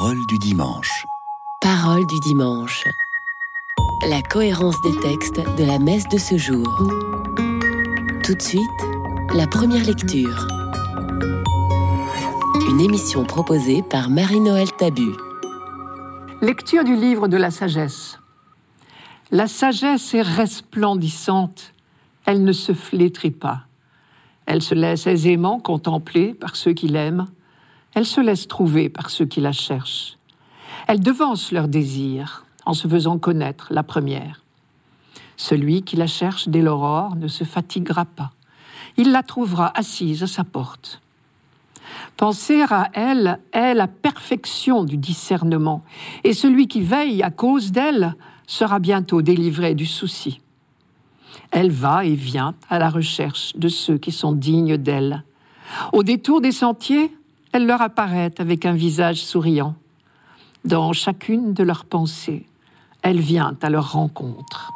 Parole 0.00 0.26
du 0.28 0.38
dimanche. 0.38 1.06
Parole 1.60 2.06
du 2.06 2.20
dimanche. 2.20 2.84
La 4.08 4.22
cohérence 4.22 4.80
des 4.82 4.96
textes 5.00 5.40
de 5.56 5.64
la 5.64 5.80
messe 5.80 6.06
de 6.06 6.18
ce 6.18 6.38
jour. 6.38 6.64
Tout 8.22 8.36
de 8.36 8.40
suite, 8.40 8.62
la 9.34 9.48
première 9.48 9.84
lecture. 9.84 10.46
Une 12.70 12.80
émission 12.80 13.24
proposée 13.24 13.82
par 13.82 14.08
Marie-Noël 14.08 14.70
Tabu. 14.70 15.10
Lecture 16.42 16.84
du 16.84 16.94
livre 16.94 17.26
de 17.26 17.36
la 17.36 17.50
sagesse. 17.50 18.20
La 19.32 19.48
sagesse 19.48 20.14
est 20.14 20.22
resplendissante, 20.22 21.74
elle 22.24 22.44
ne 22.44 22.52
se 22.52 22.72
flétrit 22.72 23.32
pas. 23.32 23.62
Elle 24.46 24.62
se 24.62 24.76
laisse 24.76 25.08
aisément 25.08 25.58
contempler 25.58 26.34
par 26.34 26.54
ceux 26.54 26.72
qui 26.72 26.86
l'aiment, 26.86 27.26
elle 27.98 28.06
se 28.06 28.20
laisse 28.20 28.46
trouver 28.46 28.88
par 28.88 29.10
ceux 29.10 29.24
qui 29.24 29.40
la 29.40 29.50
cherchent. 29.50 30.18
Elle 30.86 31.00
devance 31.00 31.50
leurs 31.50 31.66
désirs 31.66 32.46
en 32.64 32.72
se 32.72 32.86
faisant 32.86 33.18
connaître 33.18 33.66
la 33.72 33.82
première. 33.82 34.44
Celui 35.36 35.82
qui 35.82 35.96
la 35.96 36.06
cherche 36.06 36.48
dès 36.48 36.62
l'aurore 36.62 37.16
ne 37.16 37.26
se 37.26 37.42
fatiguera 37.42 38.04
pas. 38.04 38.30
Il 38.98 39.10
la 39.10 39.24
trouvera 39.24 39.76
assise 39.76 40.22
à 40.22 40.28
sa 40.28 40.44
porte. 40.44 41.00
Penser 42.16 42.62
à 42.70 42.88
elle 42.92 43.40
est 43.52 43.74
la 43.74 43.88
perfection 43.88 44.84
du 44.84 44.96
discernement, 44.96 45.82
et 46.22 46.34
celui 46.34 46.68
qui 46.68 46.82
veille 46.82 47.24
à 47.24 47.32
cause 47.32 47.72
d'elle 47.72 48.14
sera 48.46 48.78
bientôt 48.78 49.22
délivré 49.22 49.74
du 49.74 49.86
souci. 49.86 50.40
Elle 51.50 51.72
va 51.72 52.04
et 52.04 52.14
vient 52.14 52.54
à 52.70 52.78
la 52.78 52.90
recherche 52.90 53.56
de 53.56 53.66
ceux 53.66 53.98
qui 53.98 54.12
sont 54.12 54.32
dignes 54.32 54.76
d'elle. 54.76 55.24
Au 55.92 56.04
détour 56.04 56.40
des 56.40 56.52
sentiers, 56.52 57.12
elle 57.58 57.66
leur 57.66 57.82
apparaît 57.82 58.30
avec 58.38 58.66
un 58.66 58.72
visage 58.72 59.20
souriant. 59.24 59.74
Dans 60.64 60.92
chacune 60.92 61.54
de 61.54 61.64
leurs 61.64 61.84
pensées, 61.84 62.46
elle 63.02 63.18
vient 63.18 63.56
à 63.60 63.68
leur 63.68 63.94
rencontre. 63.94 64.70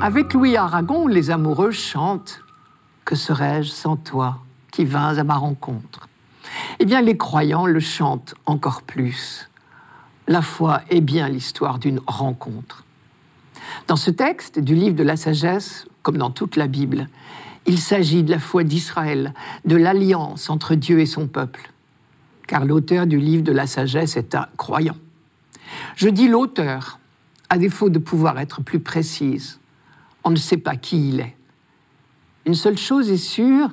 Avec 0.00 0.34
Louis 0.34 0.56
Aragon, 0.56 1.06
les 1.06 1.30
amoureux 1.30 1.70
chantent 1.70 2.40
Que 3.04 3.14
serais-je 3.14 3.70
sans 3.70 3.94
toi 3.94 4.40
qui 4.72 4.84
vins 4.84 5.16
à 5.16 5.22
ma 5.22 5.36
rencontre? 5.36 6.08
Eh 6.80 6.84
bien, 6.84 7.00
les 7.00 7.16
croyants 7.16 7.66
le 7.66 7.78
chantent 7.78 8.34
encore 8.46 8.82
plus. 8.82 9.48
La 10.26 10.42
foi 10.42 10.80
est 10.90 11.00
bien 11.00 11.28
l'histoire 11.28 11.78
d'une 11.78 12.00
rencontre. 12.08 12.82
Dans 13.86 13.94
ce 13.94 14.10
texte 14.10 14.58
du 14.58 14.74
livre 14.74 14.96
de 14.96 15.04
la 15.04 15.16
sagesse, 15.16 15.86
comme 16.02 16.16
dans 16.16 16.30
toute 16.30 16.56
la 16.56 16.66
Bible, 16.66 17.06
il 17.66 17.78
s'agit 17.78 18.22
de 18.22 18.30
la 18.30 18.38
foi 18.38 18.64
d'Israël, 18.64 19.34
de 19.64 19.76
l'alliance 19.76 20.50
entre 20.50 20.74
Dieu 20.74 21.00
et 21.00 21.06
son 21.06 21.26
peuple. 21.26 21.70
Car 22.46 22.64
l'auteur 22.64 23.06
du 23.06 23.18
livre 23.18 23.42
de 23.42 23.52
la 23.52 23.66
sagesse 23.66 24.16
est 24.16 24.34
un 24.34 24.46
croyant. 24.56 24.96
Je 25.96 26.08
dis 26.08 26.28
l'auteur, 26.28 26.98
à 27.48 27.58
défaut 27.58 27.90
de 27.90 27.98
pouvoir 27.98 28.38
être 28.38 28.62
plus 28.62 28.80
précise. 28.80 29.60
On 30.24 30.30
ne 30.30 30.36
sait 30.36 30.56
pas 30.56 30.76
qui 30.76 31.10
il 31.10 31.20
est. 31.20 31.36
Une 32.46 32.54
seule 32.54 32.78
chose 32.78 33.10
est 33.10 33.16
sûre, 33.16 33.68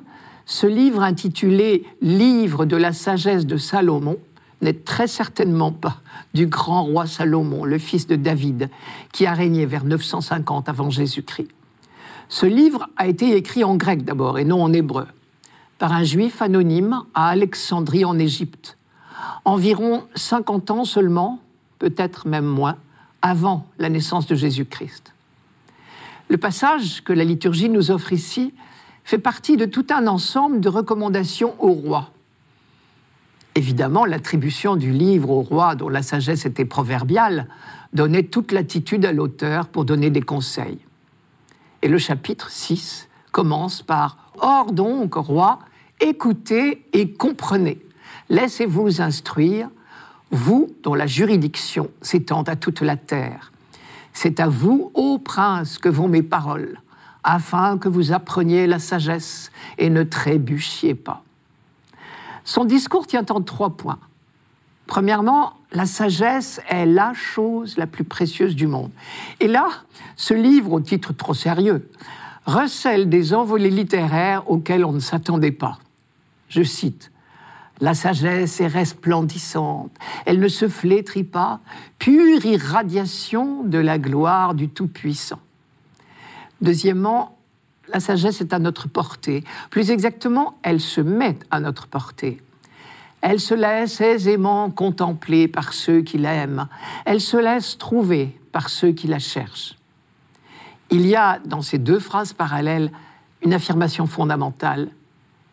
ce 0.46 0.66
livre 0.66 1.02
intitulé 1.02 1.84
Livre 2.00 2.64
de 2.64 2.76
la 2.76 2.92
sagesse 2.92 3.46
de 3.46 3.56
Salomon 3.56 4.18
n'est 4.60 4.74
très 4.74 5.06
certainement 5.06 5.72
pas 5.72 6.00
du 6.34 6.46
grand 6.46 6.84
roi 6.84 7.06
Salomon, 7.06 7.64
le 7.64 7.78
fils 7.78 8.06
de 8.06 8.16
David, 8.16 8.70
qui 9.12 9.26
a 9.26 9.32
régné 9.32 9.66
vers 9.66 9.84
950 9.84 10.68
avant 10.68 10.90
Jésus-Christ. 10.90 11.48
Ce 12.28 12.44
livre 12.44 12.88
a 12.96 13.06
été 13.06 13.36
écrit 13.36 13.64
en 13.64 13.76
grec 13.76 14.04
d'abord 14.04 14.38
et 14.38 14.44
non 14.44 14.62
en 14.62 14.72
hébreu, 14.72 15.06
par 15.78 15.92
un 15.92 16.04
juif 16.04 16.42
anonyme 16.42 17.02
à 17.14 17.28
Alexandrie 17.28 18.04
en 18.04 18.18
Égypte, 18.18 18.76
environ 19.44 20.04
50 20.14 20.70
ans 20.70 20.84
seulement, 20.84 21.40
peut-être 21.78 22.28
même 22.28 22.44
moins, 22.44 22.76
avant 23.22 23.66
la 23.78 23.88
naissance 23.88 24.26
de 24.26 24.34
Jésus-Christ. 24.34 25.14
Le 26.28 26.36
passage 26.36 27.02
que 27.02 27.14
la 27.14 27.24
liturgie 27.24 27.70
nous 27.70 27.90
offre 27.90 28.12
ici 28.12 28.52
fait 29.04 29.18
partie 29.18 29.56
de 29.56 29.64
tout 29.64 29.86
un 29.90 30.06
ensemble 30.06 30.60
de 30.60 30.68
recommandations 30.68 31.54
au 31.58 31.72
roi. 31.72 32.10
Évidemment, 33.54 34.04
l'attribution 34.04 34.76
du 34.76 34.92
livre 34.92 35.30
au 35.30 35.40
roi, 35.40 35.74
dont 35.74 35.88
la 35.88 36.02
sagesse 36.02 36.44
était 36.44 36.66
proverbiale, 36.66 37.48
donnait 37.94 38.24
toute 38.24 38.52
latitude 38.52 39.06
à 39.06 39.12
l'auteur 39.12 39.68
pour 39.68 39.86
donner 39.86 40.10
des 40.10 40.20
conseils. 40.20 40.78
Et 41.82 41.88
le 41.88 41.98
chapitre 41.98 42.50
6 42.50 43.08
commence 43.32 43.82
par 43.82 44.16
Or 44.40 44.72
donc, 44.72 45.14
roi, 45.14 45.58
écoutez 46.00 46.84
et 46.92 47.12
comprenez. 47.12 47.80
Laissez-vous 48.28 49.00
instruire, 49.00 49.68
vous 50.30 50.68
dont 50.82 50.94
la 50.94 51.06
juridiction 51.06 51.90
s'étend 52.02 52.42
à 52.42 52.56
toute 52.56 52.80
la 52.82 52.96
terre. 52.96 53.52
C'est 54.12 54.40
à 54.40 54.48
vous, 54.48 54.90
ô 54.94 55.18
prince, 55.18 55.78
que 55.78 55.88
vont 55.88 56.08
mes 56.08 56.22
paroles, 56.22 56.80
afin 57.24 57.78
que 57.78 57.88
vous 57.88 58.12
appreniez 58.12 58.66
la 58.66 58.78
sagesse 58.78 59.50
et 59.78 59.90
ne 59.90 60.02
trébuchiez 60.02 60.94
pas. 60.94 61.22
Son 62.44 62.64
discours 62.64 63.06
tient 63.06 63.26
en 63.30 63.40
trois 63.40 63.70
points. 63.70 63.98
Premièrement, 64.86 65.57
la 65.72 65.86
sagesse 65.86 66.60
est 66.68 66.86
la 66.86 67.12
chose 67.14 67.76
la 67.76 67.86
plus 67.86 68.04
précieuse 68.04 68.56
du 68.56 68.66
monde. 68.66 68.90
Et 69.40 69.48
là, 69.48 69.68
ce 70.16 70.34
livre, 70.34 70.72
au 70.72 70.80
titre 70.80 71.12
trop 71.12 71.34
sérieux, 71.34 71.88
recèle 72.46 73.08
des 73.08 73.34
envolées 73.34 73.70
littéraires 73.70 74.50
auxquelles 74.50 74.84
on 74.84 74.92
ne 74.92 75.00
s'attendait 75.00 75.52
pas. 75.52 75.78
Je 76.48 76.62
cite 76.62 77.12
La 77.80 77.94
sagesse 77.94 78.60
est 78.60 78.66
resplendissante, 78.66 79.92
elle 80.24 80.40
ne 80.40 80.48
se 80.48 80.68
flétrit 80.68 81.24
pas, 81.24 81.60
pure 81.98 82.44
irradiation 82.46 83.62
de 83.62 83.78
la 83.78 83.98
gloire 83.98 84.54
du 84.54 84.68
Tout-Puissant. 84.70 85.40
Deuxièmement, 86.62 87.38
la 87.92 88.00
sagesse 88.00 88.40
est 88.40 88.52
à 88.52 88.58
notre 88.58 88.88
portée. 88.88 89.44
Plus 89.70 89.90
exactement, 89.90 90.58
elle 90.62 90.80
se 90.80 91.00
met 91.00 91.38
à 91.50 91.60
notre 91.60 91.86
portée. 91.86 92.40
Elle 93.20 93.40
se 93.40 93.54
laisse 93.54 94.00
aisément 94.00 94.70
contempler 94.70 95.48
par 95.48 95.72
ceux 95.72 96.02
qui 96.02 96.18
l'aiment. 96.18 96.68
Elle 97.04 97.20
se 97.20 97.36
laisse 97.36 97.76
trouver 97.78 98.38
par 98.52 98.68
ceux 98.68 98.92
qui 98.92 99.06
la 99.06 99.18
cherchent. 99.18 99.76
Il 100.90 101.06
y 101.06 101.16
a 101.16 101.38
dans 101.44 101.62
ces 101.62 101.78
deux 101.78 101.98
phrases 101.98 102.32
parallèles 102.32 102.90
une 103.42 103.52
affirmation 103.52 104.06
fondamentale, 104.06 104.88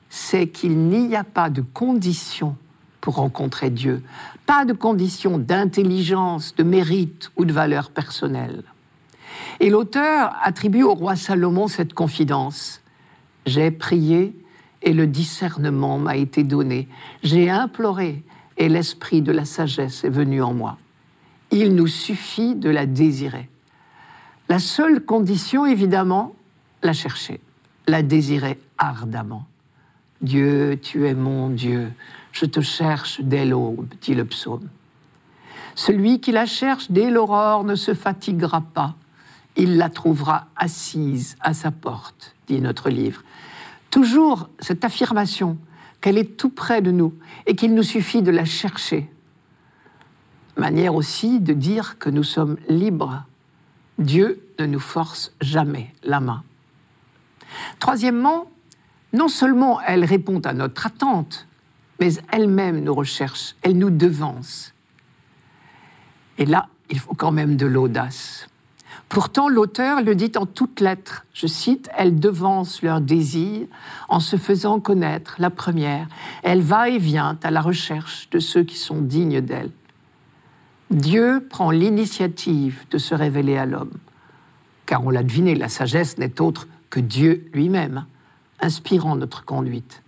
c'est 0.09 0.47
qu'il 0.47 0.77
n'y 0.77 1.15
a 1.15 1.23
pas 1.23 1.49
de 1.49 1.61
condition 1.61 2.55
pour 3.01 3.15
rencontrer 3.15 3.69
Dieu, 3.69 4.01
pas 4.45 4.65
de 4.65 4.73
condition 4.73 5.37
d'intelligence, 5.37 6.55
de 6.55 6.63
mérite 6.63 7.31
ou 7.35 7.45
de 7.45 7.53
valeur 7.53 7.91
personnelle. 7.91 8.63
Et 9.59 9.69
l'auteur 9.69 10.35
attribue 10.41 10.83
au 10.83 10.93
roi 10.93 11.15
Salomon 11.15 11.67
cette 11.67 11.93
confidence. 11.93 12.81
J'ai 13.45 13.71
prié 13.71 14.35
et 14.85 14.93
le 14.93 15.07
discernement 15.07 15.97
m'a 15.97 16.15
été 16.15 16.43
donné. 16.43 16.87
J'ai 17.23 17.49
imploré 17.49 18.23
et 18.55 18.69
l'esprit 18.69 19.21
de 19.21 19.31
la 19.31 19.43
sagesse 19.43 20.03
est 20.03 20.09
venu 20.09 20.41
en 20.41 20.53
moi. 20.53 20.77
Il 21.51 21.75
nous 21.75 21.87
suffit 21.87 22.55
de 22.55 22.69
la 22.69 22.85
désirer. 22.85 23.49
La 24.47 24.59
seule 24.59 25.03
condition, 25.03 25.65
évidemment, 25.65 26.35
la 26.83 26.93
chercher, 26.93 27.41
la 27.87 28.03
désirer 28.03 28.59
ardemment. 28.77 29.47
Dieu, 30.21 30.79
tu 30.81 31.07
es 31.07 31.15
mon 31.15 31.49
Dieu, 31.49 31.91
je 32.31 32.45
te 32.45 32.61
cherche 32.61 33.21
dès 33.21 33.45
l'aube, 33.45 33.87
dit 34.01 34.13
le 34.13 34.25
psaume. 34.25 34.69
Celui 35.73 36.21
qui 36.21 36.31
la 36.31 36.45
cherche 36.45 36.91
dès 36.91 37.09
l'aurore 37.09 37.63
ne 37.63 37.75
se 37.75 37.93
fatiguera 37.93 38.61
pas, 38.61 38.95
il 39.57 39.77
la 39.77 39.89
trouvera 39.89 40.47
assise 40.55 41.37
à 41.41 41.53
sa 41.53 41.71
porte, 41.71 42.35
dit 42.47 42.61
notre 42.61 42.89
livre 42.89 43.23
toujours 43.95 44.49
cette 44.59 44.83
affirmation 44.83 45.57
qu'elle 46.01 46.17
est 46.17 46.35
tout 46.35 46.49
près 46.49 46.81
de 46.81 46.91
nous 46.91 47.13
et 47.45 47.55
qu'il 47.55 47.73
nous 47.73 47.81
suffit 47.81 48.21
de 48.21 48.29
la 48.29 48.43
chercher. 48.43 49.09
Manière 50.57 50.95
aussi 50.95 51.39
de 51.39 51.53
dire 51.53 51.97
que 51.97 52.09
nous 52.09 52.25
sommes 52.25 52.57
libres. 52.67 53.23
Dieu 53.97 54.45
ne 54.59 54.65
nous 54.65 54.81
force 54.81 55.31
jamais 55.39 55.93
la 56.03 56.19
main. 56.19 56.43
Troisièmement, 57.79 58.51
non 59.13 59.29
seulement 59.29 59.79
elle 59.79 60.03
répond 60.03 60.41
à 60.41 60.51
notre 60.51 60.87
attente, 60.87 61.47
mais 62.01 62.15
elle-même 62.33 62.83
nous 62.83 62.93
recherche, 62.93 63.55
elle 63.61 63.77
nous 63.77 63.91
devance. 63.91 64.73
Et 66.37 66.45
là, 66.45 66.67
il 66.89 66.99
faut 66.99 67.13
quand 67.13 67.31
même 67.31 67.55
de 67.55 67.65
l'audace. 67.65 68.49
Pourtant, 69.09 69.49
l'auteur 69.49 70.01
le 70.01 70.15
dit 70.15 70.31
en 70.35 70.45
toutes 70.45 70.79
lettres. 70.79 71.25
Je 71.33 71.47
cite, 71.47 71.89
elle 71.95 72.19
devance 72.19 72.81
leur 72.81 73.01
désir 73.01 73.67
en 74.09 74.19
se 74.19 74.35
faisant 74.35 74.79
connaître, 74.79 75.35
la 75.39 75.49
première. 75.49 76.07
Elle 76.43 76.61
va 76.61 76.89
et 76.89 76.97
vient 76.97 77.37
à 77.43 77.51
la 77.51 77.61
recherche 77.61 78.29
de 78.31 78.39
ceux 78.39 78.63
qui 78.63 78.77
sont 78.77 79.01
dignes 79.01 79.41
d'elle. 79.41 79.71
Dieu 80.91 81.45
prend 81.49 81.71
l'initiative 81.71 82.85
de 82.91 82.97
se 82.97 83.15
révéler 83.15 83.57
à 83.57 83.65
l'homme. 83.65 83.93
Car 84.85 85.05
on 85.05 85.09
l'a 85.09 85.23
deviné, 85.23 85.55
la 85.55 85.69
sagesse 85.69 86.17
n'est 86.17 86.41
autre 86.41 86.67
que 86.89 86.99
Dieu 86.99 87.49
lui-même, 87.53 88.05
inspirant 88.59 89.15
notre 89.15 89.45
conduite. 89.45 90.03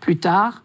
Plus 0.00 0.18
tard, 0.18 0.62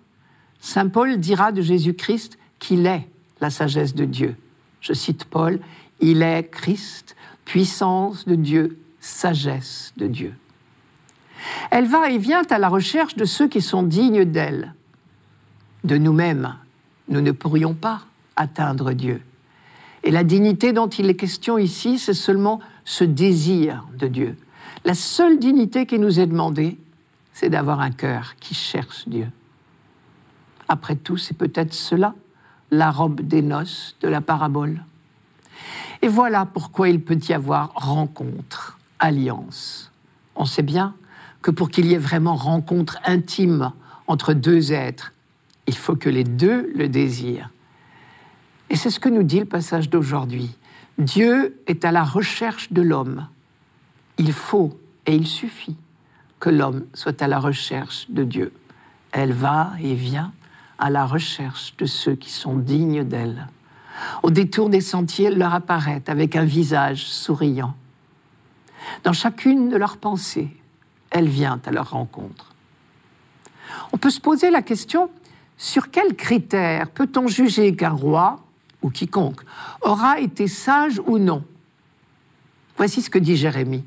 Saint 0.59 0.89
Paul 0.89 1.18
dira 1.19 1.51
de 1.51 1.62
Jésus-Christ 1.62 2.38
qu'il 2.59 2.85
est 2.85 3.07
la 3.39 3.50
sagesse 3.50 3.95
de 3.95 4.06
Dieu. 4.06 4.35
Je 4.81 4.94
cite 4.94 5.25
Paul, 5.25 5.59
Il 6.00 6.21
est 6.21 6.50
Christ, 6.50 7.15
puissance 7.48 8.26
de 8.26 8.36
Dieu, 8.36 8.78
sagesse 9.00 9.94
de 9.96 10.08
Dieu. 10.08 10.34
Elle 11.72 11.88
va 11.88 12.12
et 12.12 12.18
vient 12.18 12.44
à 12.50 12.60
la 12.60 12.68
recherche 12.68 13.16
de 13.16 13.24
ceux 13.24 13.48
qui 13.48 13.62
sont 13.62 13.84
dignes 13.84 14.26
d'elle. 14.26 14.74
De 15.86 15.98
nous-mêmes, 15.98 16.56
nous 17.08 17.22
ne 17.22 17.32
pourrions 17.32 17.74
pas 17.74 18.02
atteindre 18.36 18.92
Dieu. 18.92 19.22
Et 20.04 20.12
la 20.12 20.26
dignité 20.26 20.74
dont 20.74 20.90
il 20.90 21.10
est 21.10 21.16
question 21.16 21.58
ici, 21.58 22.00
c'est 22.00 22.14
seulement 22.14 22.60
ce 22.84 23.06
désir 23.06 23.88
de 23.98 24.08
Dieu. 24.08 24.36
La 24.84 24.94
seule 24.94 25.40
dignité 25.40 25.86
qui 25.86 26.00
nous 26.00 26.20
est 26.20 26.28
demandée, 26.28 26.78
c'est 27.32 27.50
d'avoir 27.50 27.80
un 27.80 27.92
cœur 27.92 28.36
qui 28.42 28.56
cherche 28.56 29.08
Dieu. 29.08 29.30
Après 30.68 30.98
tout, 30.98 31.16
c'est 31.16 31.38
peut-être 31.38 31.74
cela, 31.74 32.14
la 32.72 32.92
robe 32.92 33.22
des 33.22 33.42
noces 33.42 33.96
de 34.02 34.10
la 34.10 34.20
parabole. 34.20 34.84
Et 36.02 36.08
voilà 36.08 36.46
pourquoi 36.46 36.90
il 36.90 37.02
peut 37.02 37.20
y 37.28 37.34
avoir 37.34 37.72
rencontre, 37.74 38.78
alliance. 39.00 39.92
On 40.36 40.46
sait 40.46 40.64
bien 40.64 40.96
que 41.42 41.52
pour 41.52 41.70
qu'il 41.70 41.86
y 41.86 41.94
ait 41.94 42.00
vraiment 42.00 42.36
rencontre 42.36 43.00
intime 43.06 43.72
entre 44.08 44.34
deux 44.34 44.72
êtres, 44.72 45.14
il 45.68 45.76
faut 45.76 45.96
que 45.96 46.10
les 46.10 46.24
deux 46.24 46.72
le 46.76 46.88
désirent. 46.88 47.50
Et 48.70 48.76
c'est 48.76 48.90
ce 48.90 49.00
que 49.00 49.10
nous 49.10 49.24
dit 49.24 49.40
le 49.40 49.46
passage 49.46 49.90
d'aujourd'hui. 49.90 50.56
Dieu 50.98 51.60
est 51.68 51.86
à 51.86 51.92
la 51.92 52.04
recherche 52.04 52.72
de 52.72 52.82
l'homme. 52.82 53.28
Il 54.18 54.34
faut 54.34 54.80
et 55.06 55.16
il 55.16 55.28
suffit 55.28 55.78
que 56.40 56.50
l'homme 56.50 56.86
soit 56.94 57.22
à 57.22 57.28
la 57.28 57.40
recherche 57.40 58.10
de 58.10 58.24
Dieu. 58.24 58.54
Elle 59.12 59.34
va 59.34 59.72
et 59.80 59.94
vient 59.94 60.34
à 60.78 60.90
la 60.90 61.06
recherche 61.06 61.76
de 61.78 61.86
ceux 61.86 62.16
qui 62.16 62.32
sont 62.32 62.58
dignes 62.58 63.04
d'elle. 63.04 63.48
Au 64.24 64.30
détour 64.30 64.70
des 64.70 64.82
sentiers, 64.82 65.30
leur 65.30 65.54
apparaît 65.54 66.04
avec 66.08 66.36
un 66.36 66.46
visage 66.46 67.06
souriant. 67.06 67.76
Dans 69.04 69.14
chacune 69.14 69.70
de 69.70 69.78
leurs 69.78 69.98
pensées, 69.98 70.56
elle 71.10 71.28
vient 71.28 71.60
à 71.66 71.72
leur 71.72 71.92
rencontre. 71.92 72.54
On 73.92 73.98
peut 73.98 74.10
se 74.10 74.22
poser 74.22 74.50
la 74.50 74.62
question, 74.62 75.10
sur 75.58 75.90
quels 75.90 76.16
critères 76.16 76.90
peut-on 76.90 77.28
juger 77.28 77.76
qu'un 77.76 77.90
roi, 77.90 78.40
ou 78.82 78.90
quiconque, 78.90 79.42
aura 79.82 80.20
été 80.20 80.48
sage 80.48 81.02
ou 81.06 81.18
non? 81.18 81.44
Voici 82.78 83.02
ce 83.02 83.10
que 83.10 83.20
dit 83.20 83.36
Jérémie. 83.36 83.84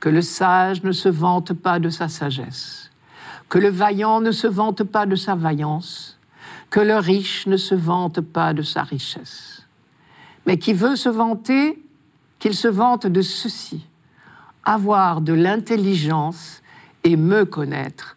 Que 0.00 0.08
le 0.08 0.22
sage 0.22 0.82
ne 0.82 0.92
se 0.92 1.08
vante 1.08 1.52
pas 1.52 1.78
de 1.78 1.90
sa 1.90 2.08
sagesse, 2.08 2.90
que 3.48 3.58
le 3.58 3.68
vaillant 3.68 4.20
ne 4.20 4.32
se 4.32 4.46
vante 4.46 4.82
pas 4.82 5.06
de 5.06 5.14
sa 5.14 5.34
vaillance, 5.34 6.18
que 6.70 6.80
le 6.80 6.96
riche 6.96 7.46
ne 7.46 7.56
se 7.56 7.74
vante 7.74 8.20
pas 8.20 8.54
de 8.54 8.62
sa 8.62 8.82
richesse. 8.82 9.66
Mais 10.46 10.56
qui 10.56 10.72
veut 10.72 10.96
se 10.96 11.08
vanter, 11.08 11.82
qu'il 12.38 12.54
se 12.54 12.68
vante 12.68 13.06
de 13.06 13.22
ceci, 13.22 13.86
avoir 14.64 15.20
de 15.20 15.32
l'intelligence 15.32 16.62
et 17.04 17.16
me 17.16 17.44
connaître, 17.44 18.16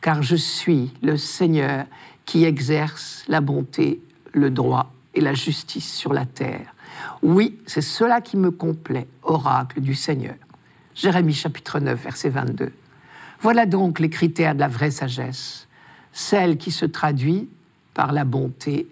car 0.00 0.22
je 0.22 0.36
suis 0.36 0.92
le 1.02 1.16
Seigneur 1.16 1.86
qui 2.26 2.44
exerce 2.44 3.24
la 3.26 3.40
bonté, 3.40 4.02
le 4.32 4.50
droit 4.50 4.92
et 5.14 5.20
la 5.20 5.34
justice 5.34 5.92
sur 5.94 6.12
la 6.12 6.26
terre. 6.26 6.74
Oui, 7.22 7.58
c'est 7.66 7.80
cela 7.80 8.20
qui 8.20 8.36
me 8.36 8.50
complaît, 8.50 9.08
oracle 9.22 9.80
du 9.80 9.94
Seigneur. 9.94 10.34
Jérémie 10.94 11.34
chapitre 11.34 11.80
9, 11.80 12.02
verset 12.02 12.28
22. 12.28 12.72
Voilà 13.40 13.66
donc 13.66 13.98
les 13.98 14.10
critères 14.10 14.54
de 14.54 14.60
la 14.60 14.68
vraie 14.68 14.90
sagesse, 14.90 15.68
celle 16.12 16.56
qui 16.56 16.70
se 16.70 16.86
traduit 16.86 17.48
par 17.94 18.12
la 18.12 18.24
bonté, 18.24 18.88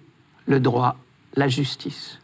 le 0.46 0.60
droit, 0.60 0.96
la 1.34 1.48
justice. 1.48 2.18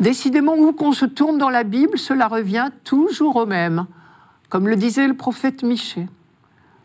Décidément, 0.00 0.56
où 0.56 0.72
qu'on 0.72 0.92
se 0.92 1.04
tourne 1.04 1.38
dans 1.38 1.50
la 1.50 1.62
Bible, 1.62 1.98
cela 1.98 2.26
revient 2.26 2.70
toujours 2.84 3.36
au 3.36 3.46
même, 3.46 3.86
comme 4.48 4.68
le 4.68 4.76
disait 4.76 5.06
le 5.06 5.14
prophète 5.14 5.62
Michée. 5.62 6.08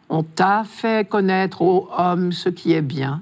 On 0.10 0.24
t'a 0.24 0.64
fait 0.64 1.08
connaître, 1.08 1.62
ô 1.62 1.90
homme, 1.98 2.32
ce 2.32 2.50
qui 2.50 2.74
est 2.74 2.82
bien, 2.82 3.22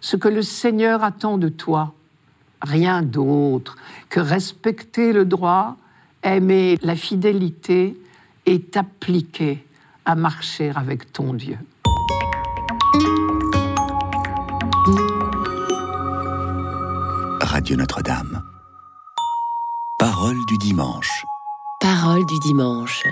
ce 0.00 0.16
que 0.16 0.28
le 0.28 0.42
Seigneur 0.42 1.02
attend 1.02 1.38
de 1.38 1.48
toi, 1.48 1.94
rien 2.60 3.02
d'autre 3.02 3.76
que 4.08 4.20
respecter 4.20 5.12
le 5.12 5.24
droit, 5.24 5.76
aimer 6.22 6.78
la 6.82 6.94
fidélité 6.94 7.98
et 8.46 8.60
t'appliquer 8.60 9.64
à 10.04 10.14
marcher 10.14 10.72
avec 10.74 11.12
ton 11.12 11.34
Dieu. 11.34 11.58
Radio 17.52 17.76
Notre-Dame. 17.76 18.42
Parole 19.98 20.38
du 20.48 20.56
dimanche. 20.56 21.26
Parole 21.80 22.24
du 22.24 22.38
dimanche. 22.38 23.06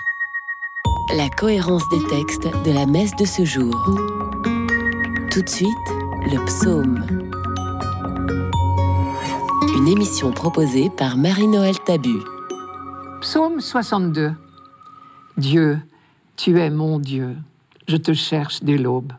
La 1.15 1.29
cohérence 1.29 1.87
des 1.91 2.03
textes 2.05 2.49
de 2.65 2.73
la 2.73 2.87
messe 2.87 3.15
de 3.17 3.27
ce 3.27 3.45
jour. 3.45 3.75
Tout 5.31 5.43
de 5.43 5.49
suite, 5.49 5.69
le 6.23 6.43
psaume. 6.47 7.05
Une 9.77 9.89
émission 9.89 10.33
proposée 10.33 10.89
par 10.89 11.19
Marie-Noël 11.19 11.79
Tabu. 11.81 12.21
Psaume 13.21 13.61
62. 13.61 14.33
Dieu, 15.37 15.83
tu 16.37 16.59
es 16.59 16.71
mon 16.71 16.99
Dieu, 16.99 17.37
je 17.87 17.99
te 17.99 18.15
cherche 18.15 18.63
dès 18.63 18.79
l'aube. 18.79 19.13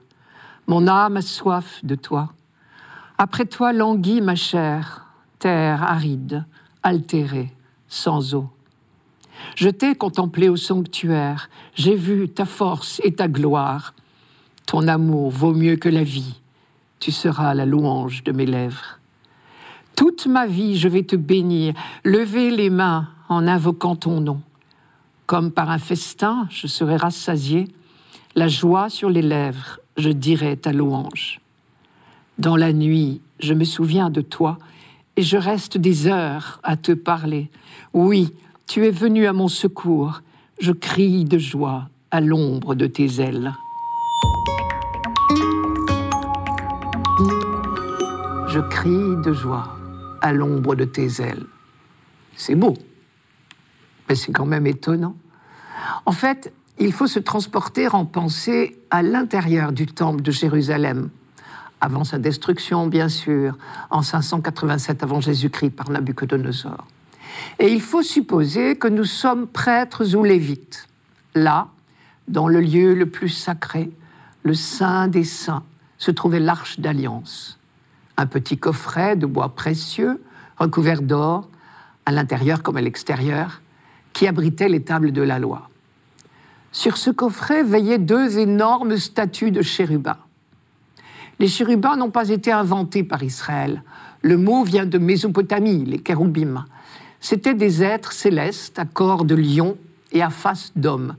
Mon 0.65 0.87
âme 0.87 1.17
a 1.17 1.21
soif 1.21 1.79
de 1.83 1.93
toi. 1.93 2.33
Après 3.19 3.45
toi 3.45 3.71
languit 3.71 4.19
ma 4.19 4.33
chair, 4.33 5.10
terre 5.41 5.81
aride, 5.83 6.45
altérée, 6.83 7.51
sans 7.87 8.35
eau. 8.35 8.47
Je 9.55 9.69
t'ai 9.69 9.95
contemplé 9.95 10.49
au 10.49 10.55
sanctuaire, 10.55 11.49
j'ai 11.73 11.95
vu 11.95 12.29
ta 12.29 12.45
force 12.45 13.01
et 13.03 13.13
ta 13.15 13.27
gloire. 13.27 13.95
Ton 14.67 14.87
amour 14.87 15.31
vaut 15.31 15.53
mieux 15.53 15.77
que 15.77 15.89
la 15.89 16.03
vie, 16.03 16.39
tu 16.99 17.11
seras 17.11 17.55
la 17.55 17.65
louange 17.65 18.23
de 18.23 18.31
mes 18.31 18.45
lèvres. 18.45 18.99
Toute 19.95 20.27
ma 20.27 20.45
vie, 20.45 20.77
je 20.77 20.87
vais 20.87 21.03
te 21.03 21.15
bénir, 21.15 21.73
lever 22.05 22.51
les 22.51 22.69
mains 22.69 23.09
en 23.27 23.47
invoquant 23.47 23.95
ton 23.95 24.21
nom. 24.21 24.41
Comme 25.25 25.51
par 25.51 25.71
un 25.71 25.79
festin, 25.79 26.47
je 26.51 26.67
serai 26.67 26.97
rassasié, 26.97 27.67
la 28.35 28.47
joie 28.47 28.89
sur 28.89 29.09
les 29.09 29.23
lèvres, 29.23 29.79
je 29.97 30.09
dirai 30.09 30.55
ta 30.55 30.71
louange. 30.71 31.41
Dans 32.37 32.55
la 32.55 32.73
nuit, 32.73 33.21
je 33.39 33.55
me 33.55 33.63
souviens 33.63 34.11
de 34.11 34.21
toi, 34.21 34.59
et 35.17 35.21
je 35.21 35.37
reste 35.37 35.77
des 35.77 36.07
heures 36.07 36.59
à 36.63 36.77
te 36.77 36.91
parler. 36.91 37.49
Oui, 37.93 38.33
tu 38.67 38.85
es 38.85 38.91
venu 38.91 39.27
à 39.27 39.33
mon 39.33 39.47
secours, 39.47 40.21
je 40.59 40.71
crie 40.71 41.25
de 41.25 41.37
joie 41.37 41.89
à 42.11 42.21
l'ombre 42.21 42.75
de 42.75 42.87
tes 42.87 43.21
ailes. 43.21 43.53
Je 48.47 48.59
crie 48.59 49.15
de 49.23 49.33
joie 49.33 49.77
à 50.21 50.33
l'ombre 50.33 50.75
de 50.75 50.85
tes 50.85 51.21
ailes. 51.21 51.45
C'est 52.35 52.55
beau, 52.55 52.75
mais 54.07 54.15
c'est 54.15 54.31
quand 54.31 54.45
même 54.45 54.67
étonnant. 54.67 55.15
En 56.05 56.11
fait, 56.11 56.53
il 56.79 56.91
faut 56.91 57.07
se 57.07 57.19
transporter 57.19 57.87
en 57.87 58.05
pensée 58.05 58.77
à 58.89 59.03
l'intérieur 59.03 59.71
du 59.71 59.85
temple 59.85 60.21
de 60.21 60.31
Jérusalem, 60.31 61.09
avant 61.81 62.03
sa 62.03 62.19
destruction, 62.19 62.87
bien 62.87 63.09
sûr, 63.09 63.57
en 63.89 64.03
587 64.03 65.03
avant 65.03 65.19
Jésus-Christ 65.19 65.71
par 65.71 65.89
Nabucodonosor. 65.89 66.85
Et 67.59 67.71
il 67.71 67.81
faut 67.81 68.03
supposer 68.03 68.77
que 68.77 68.87
nous 68.87 69.05
sommes 69.05 69.47
prêtres 69.47 70.15
ou 70.15 70.23
lévites, 70.23 70.87
là, 71.33 71.67
dans 72.27 72.47
le 72.47 72.61
lieu 72.61 72.93
le 72.93 73.07
plus 73.07 73.29
sacré, 73.29 73.91
le 74.43 74.53
Saint 74.53 75.07
des 75.07 75.23
Saints, 75.23 75.63
se 75.97 76.11
trouvait 76.11 76.39
l'arche 76.39 76.79
d'alliance, 76.79 77.59
un 78.17 78.25
petit 78.25 78.57
coffret 78.57 79.15
de 79.15 79.25
bois 79.25 79.49
précieux, 79.49 80.23
recouvert 80.57 81.01
d'or, 81.01 81.47
à 82.05 82.11
l'intérieur 82.11 82.63
comme 82.63 82.77
à 82.77 82.81
l'extérieur, 82.81 83.61
qui 84.13 84.27
abritait 84.27 84.69
les 84.69 84.83
tables 84.83 85.11
de 85.11 85.21
la 85.21 85.39
loi. 85.39 85.69
Sur 86.71 86.97
ce 86.97 87.11
coffret 87.11 87.63
veillaient 87.63 87.99
deux 87.99 88.37
énormes 88.37 88.97
statues 88.97 89.51
de 89.51 89.61
chérubins. 89.61 90.17
Les 91.41 91.47
chérubins 91.47 91.95
n'ont 91.95 92.11
pas 92.11 92.29
été 92.29 92.51
inventés 92.51 93.03
par 93.03 93.23
Israël. 93.23 93.81
Le 94.21 94.37
mot 94.37 94.63
vient 94.63 94.85
de 94.85 94.99
Mésopotamie, 94.99 95.85
les 95.85 95.97
kéroubim. 95.97 96.65
C'étaient 97.19 97.55
des 97.55 97.81
êtres 97.81 98.11
célestes 98.11 98.77
à 98.77 98.85
corps 98.85 99.25
de 99.25 99.33
lion 99.33 99.75
et 100.11 100.21
à 100.21 100.29
face 100.29 100.71
d'homme. 100.75 101.15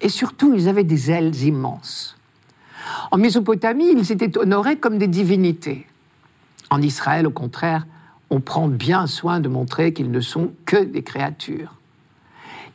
Et 0.00 0.08
surtout, 0.08 0.54
ils 0.54 0.68
avaient 0.68 0.84
des 0.84 1.10
ailes 1.10 1.34
immenses. 1.42 2.16
En 3.10 3.16
Mésopotamie, 3.16 3.90
ils 3.90 4.12
étaient 4.12 4.38
honorés 4.38 4.76
comme 4.76 4.96
des 4.96 5.08
divinités. 5.08 5.88
En 6.70 6.80
Israël, 6.80 7.26
au 7.26 7.32
contraire, 7.32 7.84
on 8.30 8.38
prend 8.38 8.68
bien 8.68 9.08
soin 9.08 9.40
de 9.40 9.48
montrer 9.48 9.92
qu'ils 9.92 10.12
ne 10.12 10.20
sont 10.20 10.52
que 10.66 10.84
des 10.84 11.02
créatures. 11.02 11.74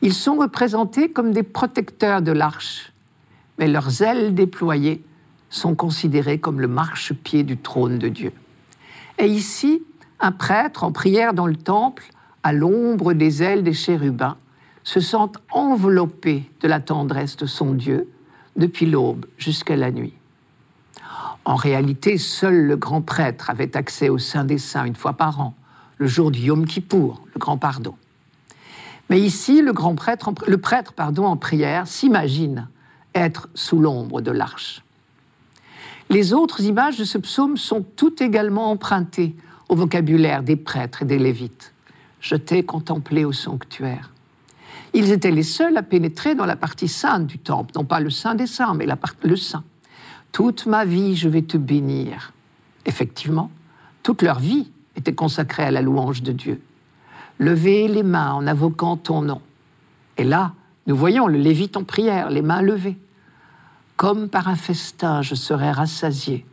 Ils 0.02 0.12
sont 0.12 0.36
représentés 0.36 1.10
comme 1.10 1.32
des 1.32 1.44
protecteurs 1.44 2.20
de 2.20 2.32
l'arche, 2.32 2.92
mais 3.58 3.68
leurs 3.68 4.02
ailes 4.02 4.34
déployées 4.34 5.02
sont 5.50 5.74
considérés 5.74 6.38
comme 6.38 6.60
le 6.60 6.68
marchepied 6.68 7.42
du 7.42 7.58
trône 7.58 7.98
de 7.98 8.08
Dieu. 8.08 8.32
Et 9.18 9.26
ici, 9.26 9.82
un 10.20 10.32
prêtre 10.32 10.84
en 10.84 10.92
prière 10.92 11.34
dans 11.34 11.46
le 11.46 11.56
temple, 11.56 12.04
à 12.42 12.52
l'ombre 12.52 13.12
des 13.12 13.42
ailes 13.42 13.62
des 13.62 13.74
chérubins, 13.74 14.36
se 14.84 15.00
sent 15.00 15.16
enveloppé 15.50 16.50
de 16.60 16.68
la 16.68 16.80
tendresse 16.80 17.36
de 17.36 17.46
son 17.46 17.74
Dieu 17.74 18.08
depuis 18.56 18.86
l'aube 18.86 19.26
jusqu'à 19.36 19.76
la 19.76 19.90
nuit. 19.90 20.14
En 21.44 21.54
réalité, 21.54 22.16
seul 22.16 22.66
le 22.66 22.76
grand 22.76 23.02
prêtre 23.02 23.50
avait 23.50 23.76
accès 23.76 24.08
au 24.08 24.18
Saint 24.18 24.44
des 24.44 24.58
Saints 24.58 24.84
une 24.84 24.96
fois 24.96 25.14
par 25.14 25.40
an, 25.40 25.54
le 25.98 26.06
jour 26.06 26.30
du 26.30 26.40
Yom 26.40 26.66
Kippour, 26.66 27.22
le 27.34 27.38
grand 27.38 27.58
pardon. 27.58 27.94
Mais 29.08 29.20
ici, 29.20 29.60
le 29.60 29.72
grand 29.72 29.94
prêtre, 29.94 30.32
le 30.46 30.58
prêtre 30.58 30.92
pardon, 30.92 31.26
en 31.26 31.36
prière 31.36 31.86
s'imagine 31.86 32.68
être 33.14 33.48
sous 33.54 33.80
l'ombre 33.80 34.20
de 34.20 34.30
l'arche. 34.30 34.82
Les 36.10 36.32
autres 36.32 36.62
images 36.62 36.98
de 36.98 37.04
ce 37.04 37.18
psaume 37.18 37.56
sont 37.56 37.84
toutes 37.94 38.20
également 38.20 38.72
empruntées 38.72 39.36
au 39.68 39.76
vocabulaire 39.76 40.42
des 40.42 40.56
prêtres 40.56 41.02
et 41.02 41.04
des 41.04 41.20
lévites. 41.20 41.72
Je 42.20 42.34
t'ai 42.34 42.64
contemplé 42.64 43.24
au 43.24 43.30
sanctuaire. 43.30 44.10
Ils 44.92 45.12
étaient 45.12 45.30
les 45.30 45.44
seuls 45.44 45.76
à 45.76 45.84
pénétrer 45.84 46.34
dans 46.34 46.46
la 46.46 46.56
partie 46.56 46.88
sainte 46.88 47.28
du 47.28 47.38
temple, 47.38 47.70
non 47.76 47.84
pas 47.84 48.00
le 48.00 48.10
saint 48.10 48.34
des 48.34 48.48
saints, 48.48 48.74
mais 48.74 48.86
la 48.86 48.98
le 49.22 49.36
saint. 49.36 49.62
Toute 50.32 50.66
ma 50.66 50.84
vie, 50.84 51.14
je 51.14 51.28
vais 51.28 51.42
te 51.42 51.56
bénir. 51.56 52.32
Effectivement, 52.86 53.48
toute 54.02 54.22
leur 54.22 54.40
vie 54.40 54.68
était 54.96 55.14
consacrée 55.14 55.62
à 55.62 55.70
la 55.70 55.80
louange 55.80 56.22
de 56.22 56.32
Dieu. 56.32 56.60
Levez 57.38 57.86
les 57.86 58.02
mains 58.02 58.32
en 58.32 58.48
invoquant 58.48 58.96
ton 58.96 59.22
nom. 59.22 59.40
Et 60.18 60.24
là, 60.24 60.54
nous 60.88 60.96
voyons 60.96 61.28
le 61.28 61.38
Lévite 61.38 61.76
en 61.76 61.84
prière, 61.84 62.30
les 62.30 62.42
mains 62.42 62.62
levées. 62.62 62.98
Comme 64.00 64.30
par 64.30 64.48
un 64.48 64.56
festin, 64.56 65.20
je 65.20 65.34
serai 65.34 65.70
rassasié. 65.70 66.46